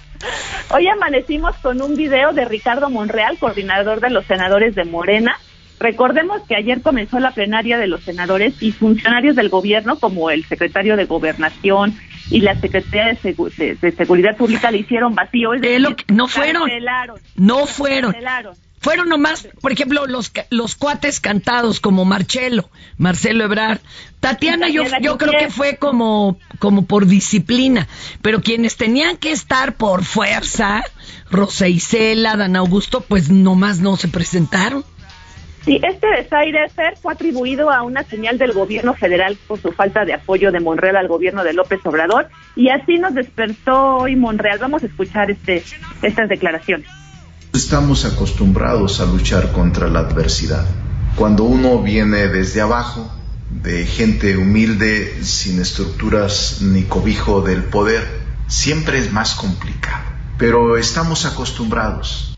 [0.70, 5.38] Hoy amanecimos con un video de Ricardo Monreal, coordinador de los senadores de Morena.
[5.80, 10.44] Recordemos que ayer comenzó la plenaria de los senadores y funcionarios del gobierno, como el
[10.44, 11.94] secretario de Gobernación
[12.30, 15.50] y la Secretaría de, Seguridad Pública, le hicieron vacío.
[16.08, 16.70] no fueron.
[17.36, 18.14] No fueron.
[18.84, 23.80] Fueron nomás, por ejemplo, los, los cuates cantados como Marcelo, Marcelo Ebrard.
[24.20, 27.88] Tatiana yo, yo creo que fue como, como por disciplina,
[28.20, 30.84] pero quienes tenían que estar por fuerza,
[31.30, 34.84] Rosa Isela, Dan Augusto, pues nomás no se presentaron.
[35.64, 36.66] Sí, este desaire
[37.00, 40.96] fue atribuido a una señal del gobierno federal por su falta de apoyo de Monreal
[40.96, 44.58] al gobierno de López Obrador y así nos despertó hoy Monreal.
[44.58, 45.64] Vamos a escuchar este,
[46.02, 46.86] estas declaraciones.
[47.54, 50.66] Estamos acostumbrados a luchar contra la adversidad.
[51.16, 53.10] Cuando uno viene desde abajo,
[53.48, 58.06] de gente humilde, sin estructuras ni cobijo del poder,
[58.48, 60.04] siempre es más complicado.
[60.36, 62.33] Pero estamos acostumbrados.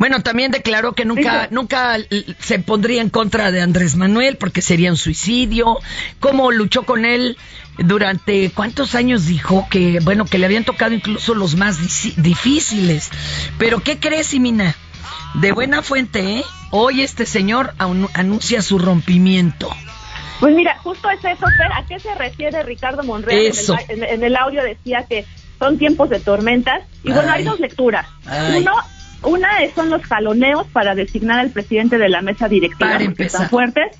[0.00, 1.98] Bueno, también declaró que nunca, nunca
[2.38, 5.76] se pondría en contra de Andrés Manuel porque sería un suicidio.
[6.20, 7.36] ¿Cómo luchó con él
[7.76, 11.78] durante cuántos años dijo que, bueno, que le habían tocado incluso los más
[12.16, 13.10] difíciles.
[13.58, 14.74] Pero ¿qué crees, Simina?
[15.34, 16.44] De buena fuente, ¿eh?
[16.70, 19.68] Hoy este señor anuncia su rompimiento.
[20.40, 23.38] Pues mira, justo es eso, ¿a qué se refiere Ricardo Monreal?
[23.38, 23.76] Eso.
[23.88, 25.26] En, el, audio decía que
[25.58, 26.84] son tiempos de tormentas.
[27.04, 28.06] Y bueno, hay dos lecturas.
[28.56, 28.72] Uno,
[29.22, 33.96] una son los jaloneos para designar al presidente de la mesa directiva, que están fuertes.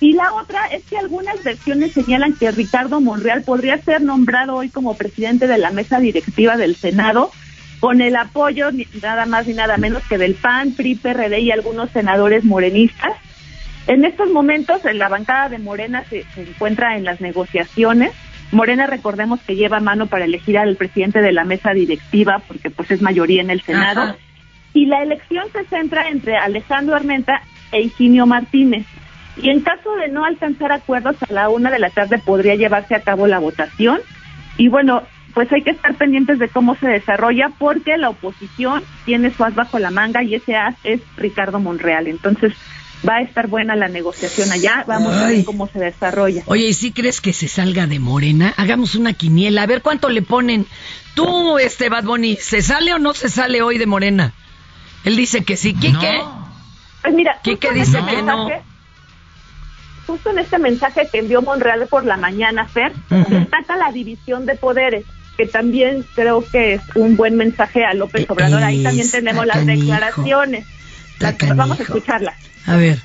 [0.00, 4.68] Y la otra es que algunas versiones señalan que Ricardo Monreal podría ser nombrado hoy
[4.68, 7.30] como presidente de la mesa directiva del Senado
[7.82, 8.70] con el apoyo
[9.02, 13.12] nada más ni nada menos que del PAN, PRI, PRD y algunos senadores morenistas.
[13.88, 18.12] En estos momentos, en la bancada de Morena se, encuentra en las negociaciones.
[18.52, 22.88] Morena, recordemos que lleva mano para elegir al presidente de la mesa directiva, porque pues
[22.92, 24.16] es mayoría en el Senado.
[24.74, 28.86] Y la elección se centra entre Alejandro Armenta e Higinio Martínez.
[29.36, 32.94] Y en caso de no alcanzar acuerdos a la una de la tarde podría llevarse
[32.94, 34.00] a cabo la votación.
[34.58, 35.02] Y bueno,
[35.34, 39.54] pues hay que estar pendientes de cómo se desarrolla porque la oposición tiene su as
[39.54, 42.06] bajo la manga y ese as es Ricardo Monreal.
[42.06, 42.52] Entonces
[43.08, 44.84] va a estar buena la negociación allá.
[44.86, 46.42] Vamos a ver cómo se desarrolla.
[46.46, 48.52] Oye, ¿y si crees que se salga de Morena?
[48.56, 49.62] Hagamos una quiniela.
[49.62, 50.66] A ver cuánto le ponen.
[51.14, 54.32] Tú, este Bad Bunny, ¿se sale o no se sale hoy de Morena?
[55.04, 55.74] Él dice que sí.
[55.74, 56.22] ¿Quique?
[57.02, 58.48] Pues mira, Quique dice que no
[60.06, 64.56] justo en este mensaje que envió Monreal por la mañana, Fer, destaca la división de
[64.56, 65.04] poderes,
[65.36, 68.62] que también creo que es un buen mensaje a López Obrador.
[68.62, 70.66] Ahí también tenemos las declaraciones.
[71.56, 72.34] vamos a escucharlas.
[72.66, 73.00] A ver.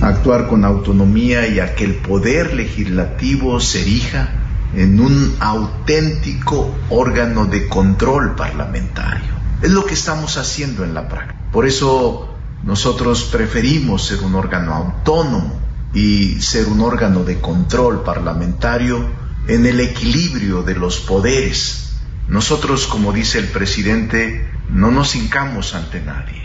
[0.00, 4.28] Actuar con autonomía y a que el poder legislativo se erija
[4.76, 9.37] en un auténtico órgano de control parlamentario.
[9.62, 11.38] Es lo que estamos haciendo en la práctica.
[11.52, 15.60] Por eso nosotros preferimos ser un órgano autónomo
[15.94, 19.08] y ser un órgano de control parlamentario
[19.48, 21.96] en el equilibrio de los poderes.
[22.28, 26.42] Nosotros, como dice el presidente, no nos hincamos ante nadie.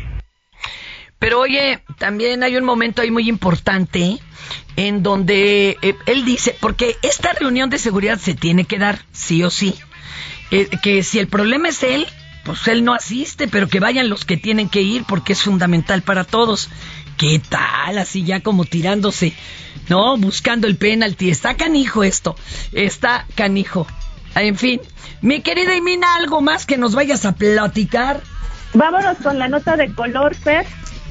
[1.20, 4.20] Pero oye, también hay un momento ahí muy importante
[4.76, 9.44] en donde eh, él dice, porque esta reunión de seguridad se tiene que dar, sí
[9.44, 9.76] o sí,
[10.52, 12.08] eh, que si el problema es él,
[12.44, 16.02] pues él no asiste, pero que vayan los que tienen que ir porque es fundamental
[16.02, 16.70] para todos.
[17.18, 17.98] ¿Qué tal?
[17.98, 19.34] Así ya como tirándose,
[19.90, 20.18] ¿no?
[20.18, 21.30] Buscando el penalti.
[21.30, 22.36] Está canijo esto.
[22.74, 23.88] Está canijo.
[24.36, 24.82] En fin,
[25.22, 28.22] mi querida Imina, ¿algo más que nos vayas a platicar?
[28.74, 30.66] Vámonos con la nota de color, Fer.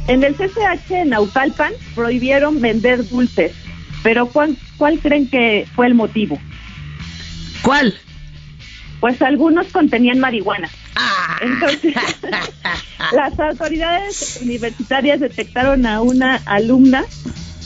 [0.08, 3.52] En el CCH en Naucalpan prohibieron vender dulces,
[4.02, 6.40] pero ¿cuál, ¿cuál creen que fue el motivo?
[7.62, 7.94] ¿Cuál?
[8.98, 10.68] Pues algunos contenían marihuana.
[10.94, 11.38] Ah.
[11.40, 11.94] Entonces,
[13.12, 17.04] las autoridades universitarias detectaron a una alumna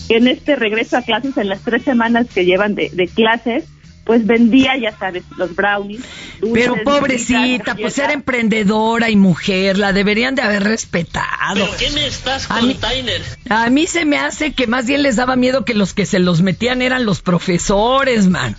[0.08, 3.64] que en este regreso a clases, en las tres semanas que llevan de, de clases,
[4.06, 6.00] pues vendía, ya sabes, los brownies.
[6.54, 11.54] Pero pobrecita, pues era emprendedora y mujer, la deberían de haber respetado.
[11.54, 12.78] ¿Pero qué me estás a mí,
[13.50, 16.20] a mí se me hace que más bien les daba miedo que los que se
[16.20, 18.56] los metían eran los profesores, man.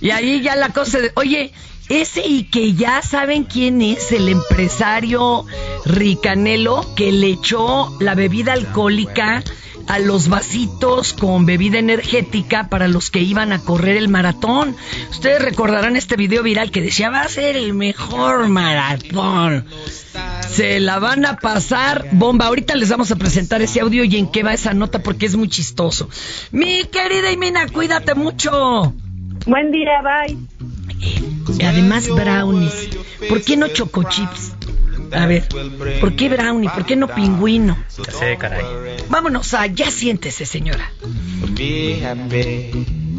[0.00, 1.52] Y ahí ya la cosa de, oye,
[1.90, 5.44] ese y que ya saben quién es el empresario
[5.84, 9.42] ricanelo que le echó la bebida alcohólica
[9.88, 14.76] a los vasitos con bebida energética para los que iban a correr el maratón.
[15.10, 19.66] Ustedes recordarán este video viral que decía va a ser el mejor maratón.
[20.48, 22.46] Se la van a pasar bomba.
[22.46, 25.34] Ahorita les vamos a presentar ese audio y en qué va esa nota porque es
[25.34, 26.08] muy chistoso.
[26.52, 28.94] Mi querida Imina, cuídate mucho.
[29.46, 30.36] Buen día, bye.
[31.58, 32.90] Y además brownies.
[33.28, 34.54] ¿Por qué no choco chips?
[35.12, 35.48] A ver,
[36.00, 36.68] ¿por qué brownie?
[36.68, 37.76] ¿Por qué no pingüino?
[38.06, 38.64] Ya sé, caray.
[39.08, 40.92] Vámonos a Ya siéntese, señora.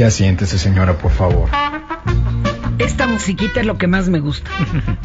[0.00, 1.50] Ya siéntese, señora, por favor.
[2.78, 4.50] Esta musiquita es lo que más me gusta.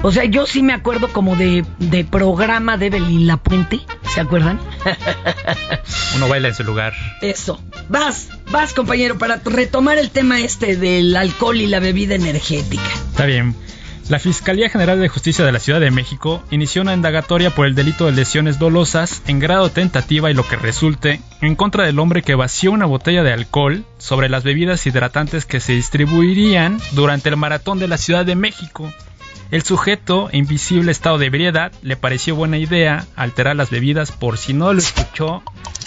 [0.04, 3.82] O sea, yo sí me acuerdo como de, de programa de Evelyn La Puente.
[4.14, 4.58] ¿Se acuerdan?
[6.16, 6.94] Uno baila en su lugar.
[7.22, 7.62] Eso.
[7.90, 12.88] Vas, vas, compañero, para retomar el tema este del alcohol y la bebida energética.
[13.12, 13.54] Está bien.
[14.08, 17.74] La Fiscalía General de Justicia de la Ciudad de México inició una indagatoria por el
[17.74, 22.22] delito de lesiones dolosas en grado tentativa y lo que resulte en contra del hombre
[22.22, 27.38] que vació una botella de alcohol sobre las bebidas hidratantes que se distribuirían durante el
[27.38, 28.94] maratón de la Ciudad de México.
[29.50, 34.38] El sujeto, en visible estado de ebriedad, le pareció buena idea alterar las bebidas por
[34.38, 35.42] si no lo escuchó.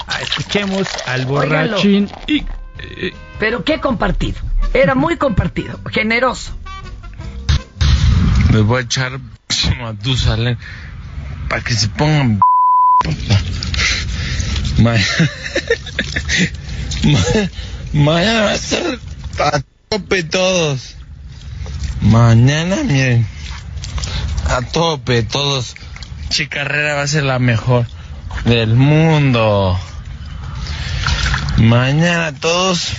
[0.09, 2.45] Ah, escuchemos al borrachín y...
[2.81, 4.41] Eh, Pero qué compartido.
[4.75, 6.58] Era muy compartido, generoso.
[8.53, 9.19] Me voy a echar
[9.81, 10.59] Matusalén
[11.49, 12.41] para que se pongan.
[17.93, 19.01] Mañana va a ser
[19.39, 20.95] a tope todos.
[22.01, 23.27] Mañana, miren,
[24.49, 25.75] a tope todos.
[26.29, 27.87] Chicarrera va a ser la mejor
[28.45, 29.79] del mundo.
[31.57, 32.93] Mañana todos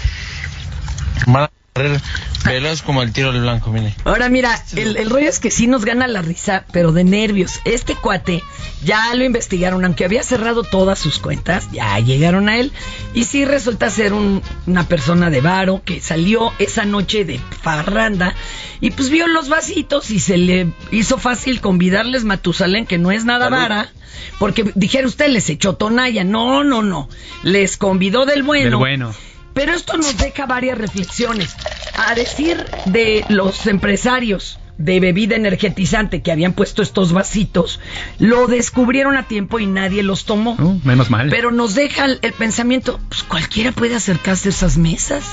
[2.46, 3.96] Veloz como el tiro del blanco, mire.
[4.04, 7.60] Ahora mira, el, rollo es que sí nos gana la risa, pero de nervios.
[7.64, 8.44] Este cuate
[8.84, 12.72] ya lo investigaron, aunque había cerrado todas sus cuentas, ya llegaron a él.
[13.14, 18.36] Y sí resulta ser una persona de varo que salió esa noche de farranda
[18.82, 23.26] y pues vio los vasitos y se le hizo fácil convidarles Matusalén, que no es
[23.26, 23.92] nada vara.
[24.38, 26.24] Porque dijera usted, les echó tonalla.
[26.24, 27.10] No, no, no.
[27.44, 28.66] Les convidó del bueno.
[28.66, 29.14] Del bueno
[29.60, 31.54] pero esto nos deja varias reflexiones.
[31.98, 37.82] A decir de los empresarios de bebida energetizante que habían puesto estos vasitos,
[38.20, 40.54] lo descubrieron a tiempo y nadie los tomó.
[40.54, 41.28] Uh, menos mal.
[41.30, 45.26] Pero nos deja el, pensamiento, pues cualquiera puede acercarse a esas mesas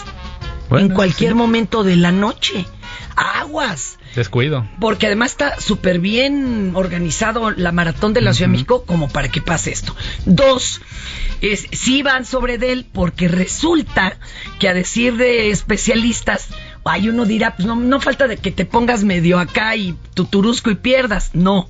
[0.73, 2.67] en cualquier momento de la noche.
[3.17, 3.99] Aguas.
[4.15, 4.69] Descuido.
[4.79, 9.29] Porque además está súper bien organizado la maratón de la Ciudad de México como para
[9.29, 9.97] que pase esto.
[10.27, 10.81] Dos,
[11.41, 14.19] es, sí van sobre él porque resulta
[14.59, 16.49] que a decir de especialistas,
[16.85, 20.27] hay uno dirá, pues no, no falta de que te pongas medio acá y tu
[20.27, 21.31] turusco y pierdas.
[21.33, 21.69] No.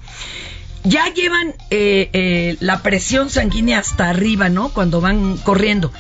[0.85, 4.69] Ya llevan eh, eh, la presión sanguínea hasta arriba, ¿no?
[4.69, 5.93] Cuando van corriendo.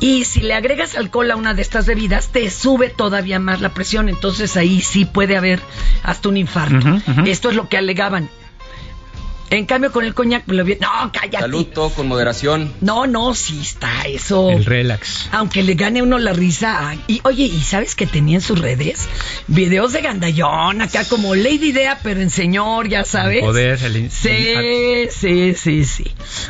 [0.00, 3.68] Y si le agregas alcohol a una de estas bebidas, te sube todavía más la
[3.68, 4.08] presión.
[4.08, 5.60] Entonces ahí sí puede haber
[6.02, 7.00] hasta un infarto.
[7.26, 8.30] Esto es lo que alegaban.
[9.50, 10.76] En cambio, con el coñac, lo vi...
[10.80, 11.40] No, cállate.
[11.40, 12.72] Salud, con moderación.
[12.80, 14.48] No, no, sí está eso.
[14.48, 15.28] El relax.
[15.32, 16.96] Aunque le gane uno la risa.
[17.08, 19.08] Y oye, ¿y sabes que tenía en sus redes?
[19.48, 23.42] Videos de gandallón, acá como Lady Dea, pero en señor, ya sabes.
[23.42, 24.08] poder, el...
[24.08, 26.04] Sí, sí, sí, sí.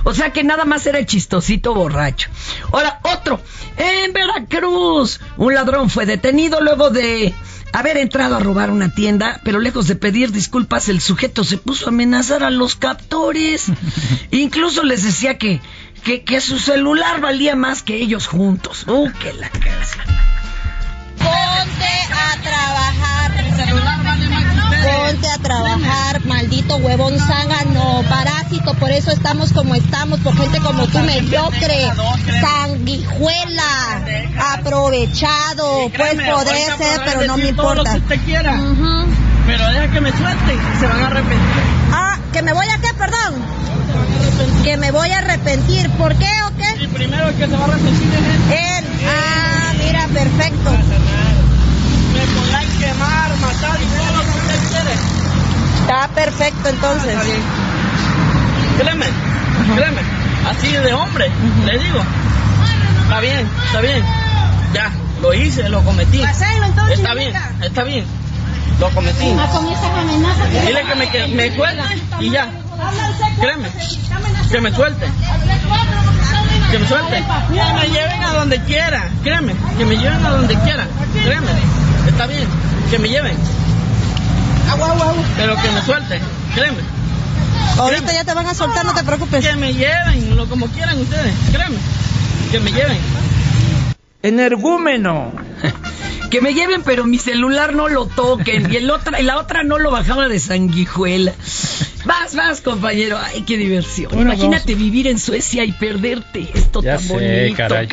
[0.04, 2.28] O sea que nada más era el chistosito borracho.
[2.70, 3.40] Ahora, otro.
[3.78, 7.32] En Veracruz, un ladrón fue detenido luego de
[7.72, 11.86] haber entrado a robar una tienda, pero lejos de pedir disculpas, el sujeto se puso
[11.86, 13.66] a amenazar a los captores.
[14.30, 15.60] Incluso les decía que,
[16.02, 18.84] que, su celular valía más que ellos juntos.
[18.86, 20.04] ¡Uh, que la casa!
[21.18, 23.44] Ponte a trabajar.
[23.44, 24.50] El celular vale más
[24.80, 27.59] Ponte a trabajar, maldito huevón zángano,
[28.58, 31.92] por eso estamos como estamos, por gente como tú, mediocre,
[32.40, 34.02] sanguijuela,
[34.54, 37.82] aprovechado, pues podría ser, pero no me importa.
[37.82, 38.60] Lo que usted quiera.
[39.46, 41.62] Pero deja que me suelte y se van a arrepentir.
[41.92, 43.34] Ah, ¿que me voy a qué, perdón?
[44.64, 46.84] Que me voy a arrepentir, ¿por qué o qué?
[46.84, 48.84] Y primero el que se va a arrepentir es él.
[49.06, 50.70] Ah, mira, perfecto
[52.50, 54.94] me quemar, matar y todo lo que usted quiere.
[55.80, 57.16] Está perfecto entonces.
[58.80, 59.06] Créeme,
[59.76, 60.00] créeme,
[60.48, 61.30] así de hombre,
[61.66, 62.00] le digo.
[63.02, 64.02] Está bien, está bien.
[64.72, 66.22] Ya, lo hice, lo cometí.
[66.22, 68.06] Está bien, está bien.
[68.78, 69.26] Lo cometí.
[70.66, 71.84] Dile que me, que me cuelga
[72.20, 72.48] y ya.
[73.38, 73.68] Créeme,
[74.50, 75.06] que me suelte.
[76.70, 77.24] Que me suelte.
[77.48, 79.08] Que me lleven a donde quiera.
[79.22, 80.86] Créeme, que me lleven a donde quiera.
[81.22, 81.50] Créeme.
[82.08, 82.48] Está bien,
[82.90, 83.36] que me lleven.
[85.36, 86.22] Pero que me suelten,
[86.54, 86.99] créeme.
[87.80, 89.46] Ahorita ya te van a soltar, no te preocupes.
[89.46, 91.78] Que me lleven, lo como quieran ustedes, créeme.
[92.50, 92.98] Que me lleven.
[94.22, 95.32] Energúmeno.
[96.30, 98.72] que me lleven, pero mi celular no lo toquen.
[98.72, 101.32] Y el otra, la otra no lo bajaba de sanguijuela.
[102.04, 103.18] Vas, vas, compañero.
[103.22, 104.18] Ay, qué diversión.
[104.18, 106.48] Imagínate vivir en Suecia y perderte.
[106.54, 107.88] Esto tan bonito, caray.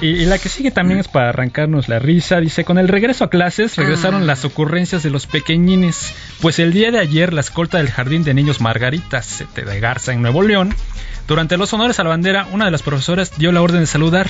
[0.00, 2.40] Y, la que sigue también es para arrancarnos la risa.
[2.40, 4.26] Dice, con el regreso a clases regresaron ah.
[4.26, 6.14] las ocurrencias de los pequeñines.
[6.40, 10.20] Pues el día de ayer la escolta del Jardín de Niños Margaritas de Garza en
[10.20, 10.74] Nuevo León,
[11.28, 14.28] durante los honores a la bandera, una de las profesoras dio la orden de saludar.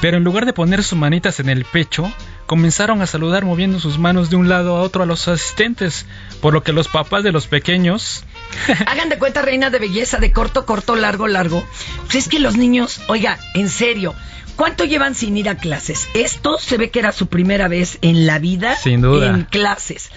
[0.00, 2.12] Pero en lugar de poner sus manitas en el pecho,
[2.52, 6.04] comenzaron a saludar moviendo sus manos de un lado a otro a los asistentes,
[6.42, 8.24] por lo que los papás de los pequeños...
[8.86, 11.66] Hagan de cuenta, reina de belleza, de corto, corto, largo, largo.
[12.02, 14.14] Pues es que los niños, oiga, en serio,
[14.54, 16.10] ¿cuánto llevan sin ir a clases?
[16.12, 19.28] Esto se ve que era su primera vez en la vida sin duda.
[19.28, 20.10] en clases.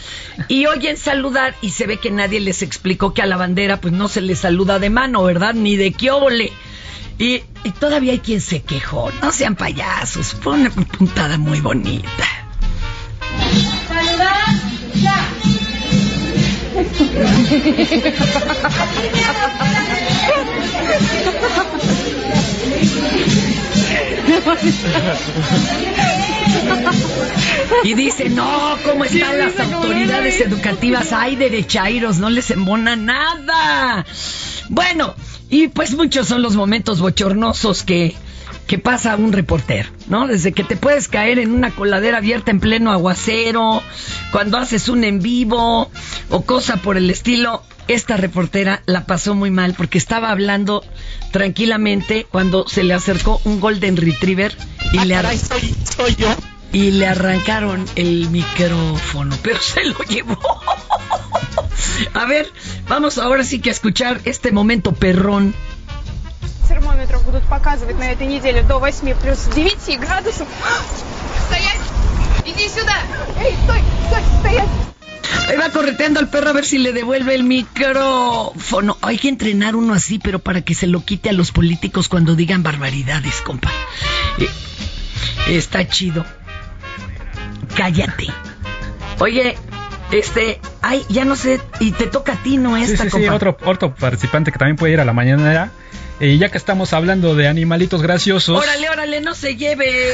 [0.50, 3.94] Y oyen saludar y se ve que nadie les explicó que a la bandera pues
[3.94, 5.54] no se les saluda de mano, ¿verdad?
[5.54, 6.12] Ni de qué
[7.18, 7.44] Y,
[7.80, 9.12] todavía hay quien se quejó.
[9.22, 10.36] No sean payasos.
[10.42, 12.28] Fue una puntada muy bonita.
[13.88, 14.56] ¡Saludar!
[14.96, 15.30] ¡Ya!
[27.84, 31.14] Y dice, no, ¿cómo están las autoridades educativas?
[31.14, 34.06] Hay derechairos, no les embona nada.
[34.70, 35.16] Bueno,
[35.50, 38.16] y pues muchos son los momentos bochornosos que,
[38.68, 40.28] que pasa un reportero, ¿no?
[40.28, 43.82] Desde que te puedes caer en una coladera abierta en pleno aguacero,
[44.32, 45.90] cuando haces un en vivo
[46.30, 47.64] o cosa por el estilo.
[47.88, 50.84] Esta reportera la pasó muy mal porque estaba hablando
[51.32, 54.58] tranquilamente cuando se le acercó un Golden Retriever
[54.92, 56.36] y ah, le soy yo
[56.75, 60.39] y le arrancaron el micrófono, pero se lo llevó.
[62.15, 62.51] A ver,
[62.89, 65.55] vamos ahora sí que a escuchar este momento perrón.
[66.69, 70.47] Термометров будут показывать на этой неделе до 8 плюс 9 градусов.
[71.49, 71.81] Стоять!
[72.47, 72.97] Иди сюда!
[73.41, 73.83] Эй, стой!
[74.07, 74.23] Стой!
[74.39, 74.69] Стоять!
[75.49, 78.99] Ahí va correteando al perro a ver si le devuelve el micrófono.
[79.03, 82.37] Hay que entrenar uno así, pero para que se lo quite a los políticos cuando
[82.37, 83.71] digan barbaridades, compa.
[84.39, 84.49] Eh,
[85.49, 86.25] está chido
[87.76, 88.28] cállate.
[89.20, 89.56] Oye,
[90.12, 92.78] este, ay, ya no sé, y te toca a ti, ¿no?
[92.78, 95.72] Esta, sí, sí, sí, otro, otro participante que también puede ir a la mañanera.
[96.18, 98.58] Y ya que estamos hablando de animalitos graciosos.
[98.58, 100.14] Órale, órale, no se lleve.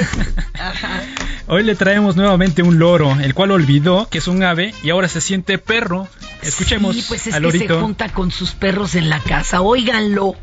[1.47, 5.07] Hoy le traemos nuevamente un loro, el cual olvidó que es un ave y ahora
[5.07, 6.07] se siente perro.
[6.41, 9.61] Escuchemos sí, pues es que se junta con sus perros en la casa.
[9.61, 10.35] Óiganlo.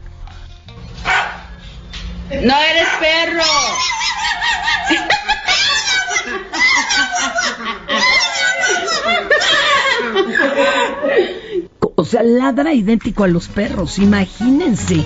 [2.30, 3.42] No eres perro.
[11.96, 15.04] O sea, ladra idéntico a los perros, imagínense.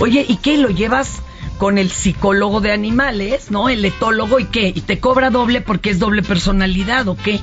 [0.00, 0.58] Oye, ¿y qué?
[0.58, 1.22] ¿Lo llevas
[1.58, 3.68] con el psicólogo de animales, ¿no?
[3.68, 7.40] El etólogo y qué, y te cobra doble porque es doble personalidad o qué.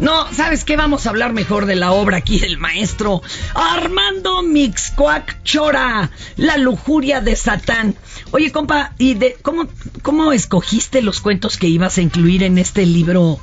[0.00, 0.76] No, ¿sabes qué?
[0.76, 3.20] Vamos a hablar mejor de la obra aquí del maestro
[3.54, 7.94] Armando Mixcoac Chora, La lujuria de Satán.
[8.30, 9.68] Oye, compa, ¿y de cómo,
[10.00, 13.38] cómo escogiste los cuentos que ibas a incluir en este libro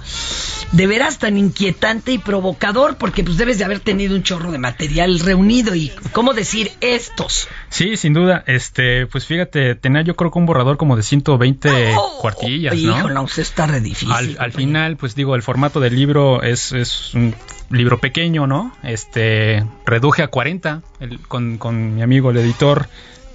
[0.71, 2.97] de veras tan inquietante y provocador?
[2.97, 7.47] Porque pues debes de haber tenido un chorro de material reunido y cómo decir estos.
[7.69, 8.43] Sí, sin duda.
[8.47, 12.97] Este, pues fíjate, tenía yo creo que un borrador como de 120 cuartillas, ¿no?
[12.97, 14.11] Híjole, pues está re difícil.
[14.11, 16.06] Al, al final, pues digo, el formato del libro
[16.43, 17.35] es, un
[17.69, 18.71] libro pequeño, ¿no?
[18.83, 22.87] Este, reduje a 40 el, con, con mi amigo el editor.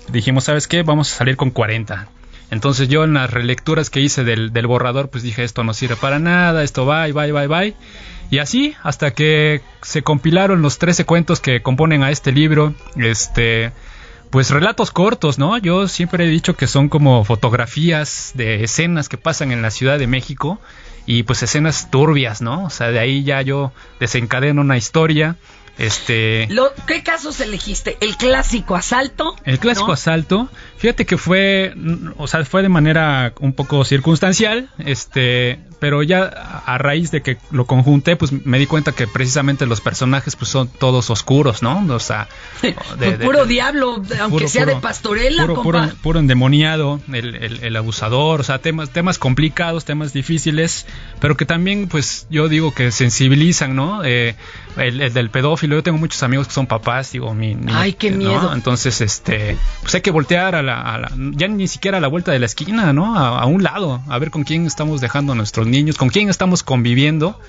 [0.08, 0.82] Dijimos, ¿sabes qué?
[0.82, 2.08] Vamos a salir con 40.
[2.50, 5.96] Entonces yo en las relecturas que hice del, del, borrador, pues dije, esto no sirve
[5.96, 7.64] para nada, esto va y va y va y va.
[8.30, 13.72] Y así, hasta que se compilaron los 13 cuentos que componen a este libro, este,
[14.30, 15.58] pues relatos cortos, ¿no?
[15.58, 19.98] Yo siempre he dicho que son como fotografías de escenas que pasan en la Ciudad
[19.98, 20.58] de México
[21.06, 22.64] y pues escenas turbias, ¿no?
[22.64, 25.36] O sea, de ahí ya yo desencadeno una historia.
[25.78, 26.46] Este.
[26.50, 27.96] Lo, ¿Qué casos elegiste?
[28.00, 29.36] ¿El clásico asalto?
[29.44, 29.92] El clásico ¿no?
[29.94, 30.48] asalto.
[30.76, 31.74] Fíjate que fue,
[32.18, 36.22] o sea, fue de manera un poco circunstancial, este, pero ya
[36.64, 40.48] a raíz de que lo conjunté, pues me di cuenta que precisamente los personajes pues
[40.48, 41.84] son todos oscuros, ¿no?
[41.92, 42.28] O sea,
[42.62, 47.00] de, de, puro de, diablo, aunque puro, sea puro, de pastorela, puro, puro, puro, endemoniado,
[47.12, 50.86] el, el, el, abusador, o sea, temas, temas complicados, temas difíciles,
[51.18, 54.04] pero que también, pues, yo digo que sensibilizan, ¿no?
[54.04, 54.36] Eh,
[54.76, 57.94] el, el, del pedófilo, yo tengo muchos amigos que son papás, digo, mi, mi Ay,
[57.94, 58.40] qué miedo.
[58.40, 58.54] ¿no?
[58.54, 62.06] Entonces, este, pues hay que voltear a la, a la, ya ni siquiera a la
[62.08, 63.18] vuelta de la esquina, ¿no?
[63.18, 66.28] A, a, un lado, a ver con quién estamos dejando a nuestros niños, con quién
[66.28, 67.40] estamos conviviendo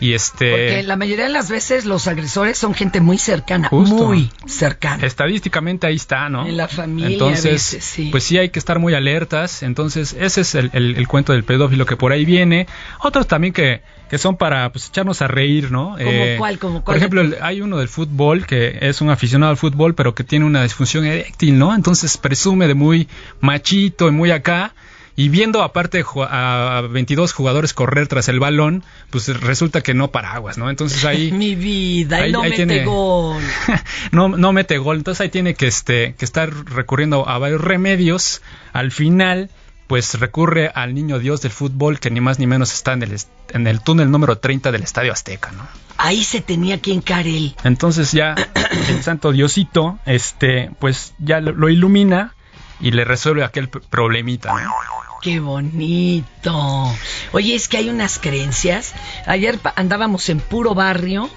[0.00, 0.50] y este.
[0.50, 3.94] Porque la mayoría de las veces los agresores son gente muy cercana, Justo.
[3.94, 5.06] muy cercana.
[5.06, 6.46] Estadísticamente ahí está, ¿no?
[6.46, 7.10] En la familia.
[7.10, 8.08] Entonces, veces, sí.
[8.10, 9.62] pues sí hay que estar muy alertas.
[9.62, 12.66] Entonces, ese es el, el, el cuento del pedófilo que por ahí viene.
[13.00, 15.90] Otros también que que son para pues, echarnos a reír, ¿no?
[15.90, 16.58] ¿Como eh, cuál?
[16.58, 16.84] ¿Como cuál?
[16.84, 20.44] Por ejemplo, hay uno del fútbol que es un aficionado al fútbol, pero que tiene
[20.44, 21.74] una disfunción eréctil, ¿no?
[21.74, 23.08] Entonces presume de muy
[23.40, 24.74] machito y muy acá.
[25.18, 30.58] Y viendo aparte a 22 jugadores correr tras el balón, pues resulta que no paraguas,
[30.58, 30.70] ¿no?
[30.70, 31.32] Entonces ahí...
[31.38, 33.42] Mi vida, ahí, no ahí mete tiene, gol.
[34.12, 34.98] no, no mete gol.
[34.98, 38.42] Entonces ahí tiene que, este, que estar recurriendo a varios remedios.
[38.72, 39.50] Al final,
[39.88, 43.16] pues recurre al niño Dios del fútbol que ni más ni menos está en el,
[43.48, 45.66] en el túnel número 30 del Estadio Azteca, ¿no?
[45.96, 47.56] Ahí se tenía que encarar él.
[47.64, 48.36] Entonces ya
[48.88, 52.36] el santo Diosito, este, pues ya lo, lo ilumina
[52.80, 54.72] y le resuelve aquel problemita, ¿no?
[55.20, 56.94] Qué bonito.
[57.32, 58.94] Oye, es que hay unas creencias.
[59.26, 61.28] Ayer andábamos en puro barrio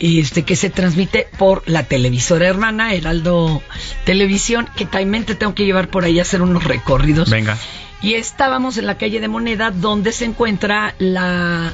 [0.00, 3.62] este que se transmite por la televisora hermana Heraldo
[4.04, 7.30] Televisión, que también te tengo que llevar por ahí a hacer unos recorridos.
[7.30, 7.56] Venga.
[8.02, 11.72] Y estábamos en la calle de Moneda, donde se encuentra la,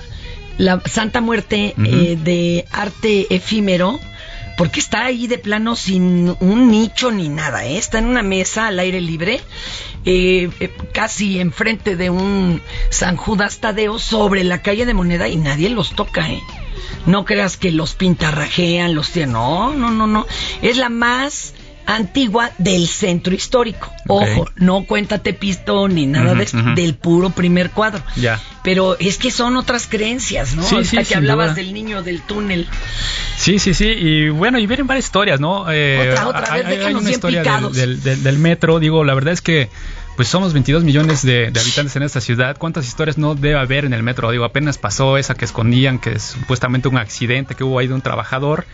[0.59, 2.13] la Santa Muerte uh -huh.
[2.13, 3.99] eh, de arte efímero,
[4.57, 7.79] porque está ahí de plano sin un nicho ni nada, ¿eh?
[7.79, 9.41] está en una mesa al aire libre,
[10.05, 15.37] eh, eh, casi enfrente de un San Judas Tadeo sobre la calle de Moneda y
[15.37, 16.43] nadie los toca, ¿eh?
[17.07, 19.33] No creas que los pintarrajean, los tienen.
[19.33, 20.27] No, no, no, no.
[20.63, 21.55] Es la más
[21.87, 23.93] antigua del centro histórico.
[24.07, 24.33] Okay.
[24.39, 26.75] Ojo, no cuenta Tepisto ni nada uh -huh, de, uh -huh.
[26.75, 28.03] del puro primer cuadro.
[28.17, 28.41] Ya.
[28.63, 30.63] Pero es que son otras creencias, ¿no?
[30.63, 31.55] Sí, Hasta sí, que hablabas duda.
[31.57, 32.69] del niño del túnel.
[33.37, 33.87] Sí, sí, sí.
[33.87, 35.71] Y bueno, y vienen varias historias, ¿no?
[35.71, 36.53] Eh, otra, otra.
[36.53, 38.79] Hay, ver, hay una historia del, del, del, del metro.
[38.79, 39.71] Digo, la verdad es que
[40.17, 42.57] pues somos 22 millones de, de, habitantes en esta ciudad.
[42.59, 44.31] ¿Cuántas historias no debe haber en el metro?
[44.31, 47.95] Digo, apenas pasó esa que escondían, que es supuestamente un accidente que hubo ahí de
[47.95, 48.67] un trabajador.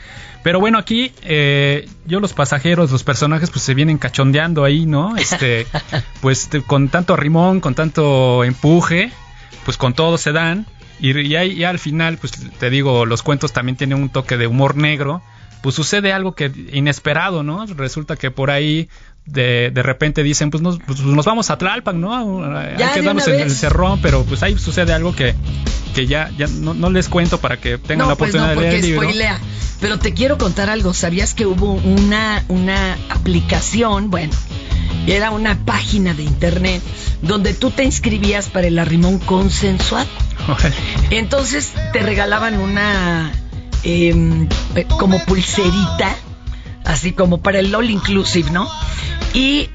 [0.43, 5.17] Pero bueno, aquí eh, yo los pasajeros, los personajes, pues se vienen cachondeando ahí, ¿no?
[5.17, 5.67] Este,
[6.21, 9.11] pues con tanto rimón, con tanto empuje,
[9.65, 10.67] pues con todo se dan.
[11.01, 14.37] Y, y, ahí, y al final, pues te digo, los cuentos también tienen un toque
[14.37, 15.23] de humor negro
[15.63, 17.67] pues sucede algo que inesperado, ¿no?
[17.67, 18.89] Resulta que por ahí
[19.25, 22.41] de, de repente dicen, pues nos, pues nos vamos a Tlalpan, ¿no?
[22.79, 25.35] Ya, Hay que darnos en el cerrón, pero pues ahí sucede algo que,
[25.95, 28.63] que ya, ya no, no les cuento para que tengan no, la oportunidad pues no,
[28.63, 29.03] de leer el libro.
[29.03, 29.41] Spoilea.
[29.81, 30.95] Pero te quiero contar algo.
[30.95, 34.33] ¿Sabías que hubo una, una aplicación, bueno,
[35.07, 36.83] era una página de internet
[37.23, 40.09] donde tú te inscribías para el arrimón consensuado?
[41.11, 43.33] Entonces te regalaban una
[43.85, 44.49] eh,
[44.99, 46.17] como pulserita,
[46.85, 48.69] así como para el all inclusive, ¿no?
[49.35, 49.71] Y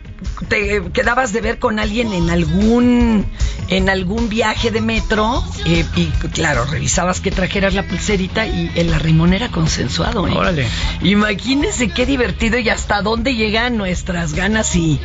[0.47, 3.25] te quedabas de ver con alguien en algún
[3.69, 8.93] en algún viaje de metro eh, y claro, revisabas que trajeras la pulserita y el
[8.93, 10.27] arrimón era consensuado.
[10.27, 10.33] ¿eh?
[10.35, 10.67] Órale.
[11.03, 14.99] Imagínense qué divertido y hasta dónde llegan nuestras ganas y,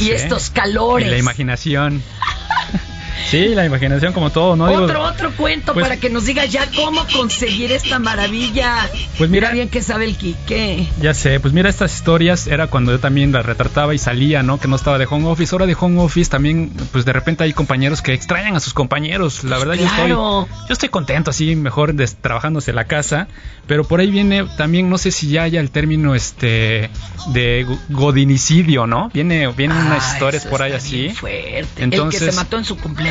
[0.00, 1.08] y, estos calores.
[1.08, 2.02] Y la imaginación.
[3.28, 4.64] Sí, la imaginación como todo, ¿no?
[4.66, 8.88] Otro, otro cuento pues para que nos diga ya cómo conseguir esta maravilla.
[9.18, 10.86] Pues mira, bien que sabe el Quique.
[11.00, 14.60] Ya sé, pues mira, estas historias era cuando yo también las retrataba y salía, ¿no?
[14.60, 15.54] Que no estaba de home office.
[15.54, 19.44] Ahora de home office también, pues de repente hay compañeros que extrañan a sus compañeros.
[19.44, 23.28] La verdad, yo estoy, yo estoy contento así, mejor trabajándose en la casa.
[23.66, 26.90] Pero por ahí viene también, no sé si ya haya el término este
[27.32, 29.10] de godinicidio, ¿no?
[29.12, 31.08] Viene, vienen unas ah, historias por ahí así.
[31.08, 31.82] Fuerte.
[31.82, 33.05] Entonces, el que se mató en su cumpleaños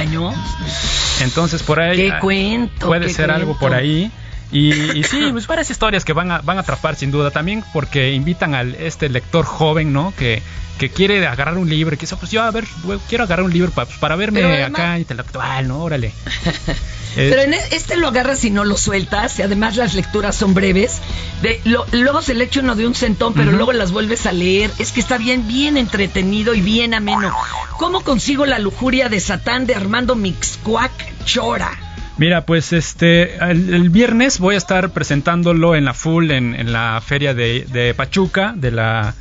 [1.21, 4.11] entonces por ahí ¿Qué cuento, puede ser algo por ahí.
[4.51, 7.31] Y, y, sí, pues varias historias que van a, van a atrapar sin duda.
[7.31, 10.13] También porque invitan al este lector joven, ¿no?
[10.17, 10.41] Que,
[10.77, 12.65] que quiere agarrar un libro, que dice, pues yo a ver,
[13.07, 15.83] quiero agarrar un libro para, pues, para verme acá intelectual, ¿no?
[15.83, 16.11] Órale.
[17.15, 21.01] Pero en este lo agarras y no lo sueltas, y además las lecturas son breves.
[21.41, 21.61] De,
[21.93, 24.69] luego se le echa uno de un centón, pero luego las vuelves a leer.
[24.79, 27.33] Es que está bien, bien entretenido y bien ameno.
[27.77, 30.91] ¿Cómo consigo la lujuria de Satán de Armando Mixcuac
[31.23, 31.84] Chora?
[32.17, 37.33] Mira, pues este, el, viernes voy a estar presentándolo en la full, en, la feria
[37.33, 39.15] de, de Pachuca, de la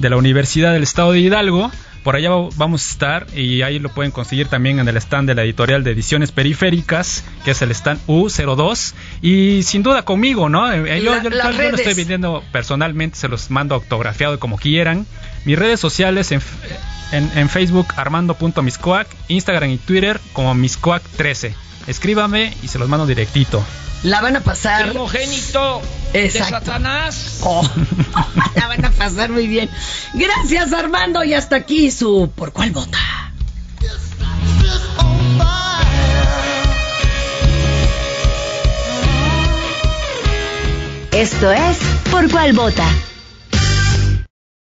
[0.00, 1.70] de la Universidad del Estado de Hidalgo.
[2.02, 5.34] Por allá vamos a estar y ahí lo pueden conseguir también en el stand de
[5.34, 8.94] la editorial de ediciones periféricas, que es el stand U02.
[9.20, 10.72] Y sin duda conmigo, ¿no?
[10.72, 15.06] Eh, yo, lo estoy vendiendo personalmente, se los mando autografiado como quieran.
[15.44, 16.42] Mis redes sociales en,
[17.12, 21.54] en, Facebook armando.miscoac, Instagram y Twitter como miscoac13.
[21.86, 23.64] Escríbame y se los mando directito.
[24.02, 24.90] La van a pasar.
[24.90, 25.82] Primogénito
[26.12, 27.40] de Satanás.
[27.42, 27.68] Oh.
[28.54, 29.68] La van a pasar muy bien.
[30.14, 31.22] Gracias, Armando.
[31.24, 32.98] Y hasta aquí su ¿Por cuál vota?
[41.12, 41.76] Esto es
[42.10, 42.86] ¿Por cuál vota?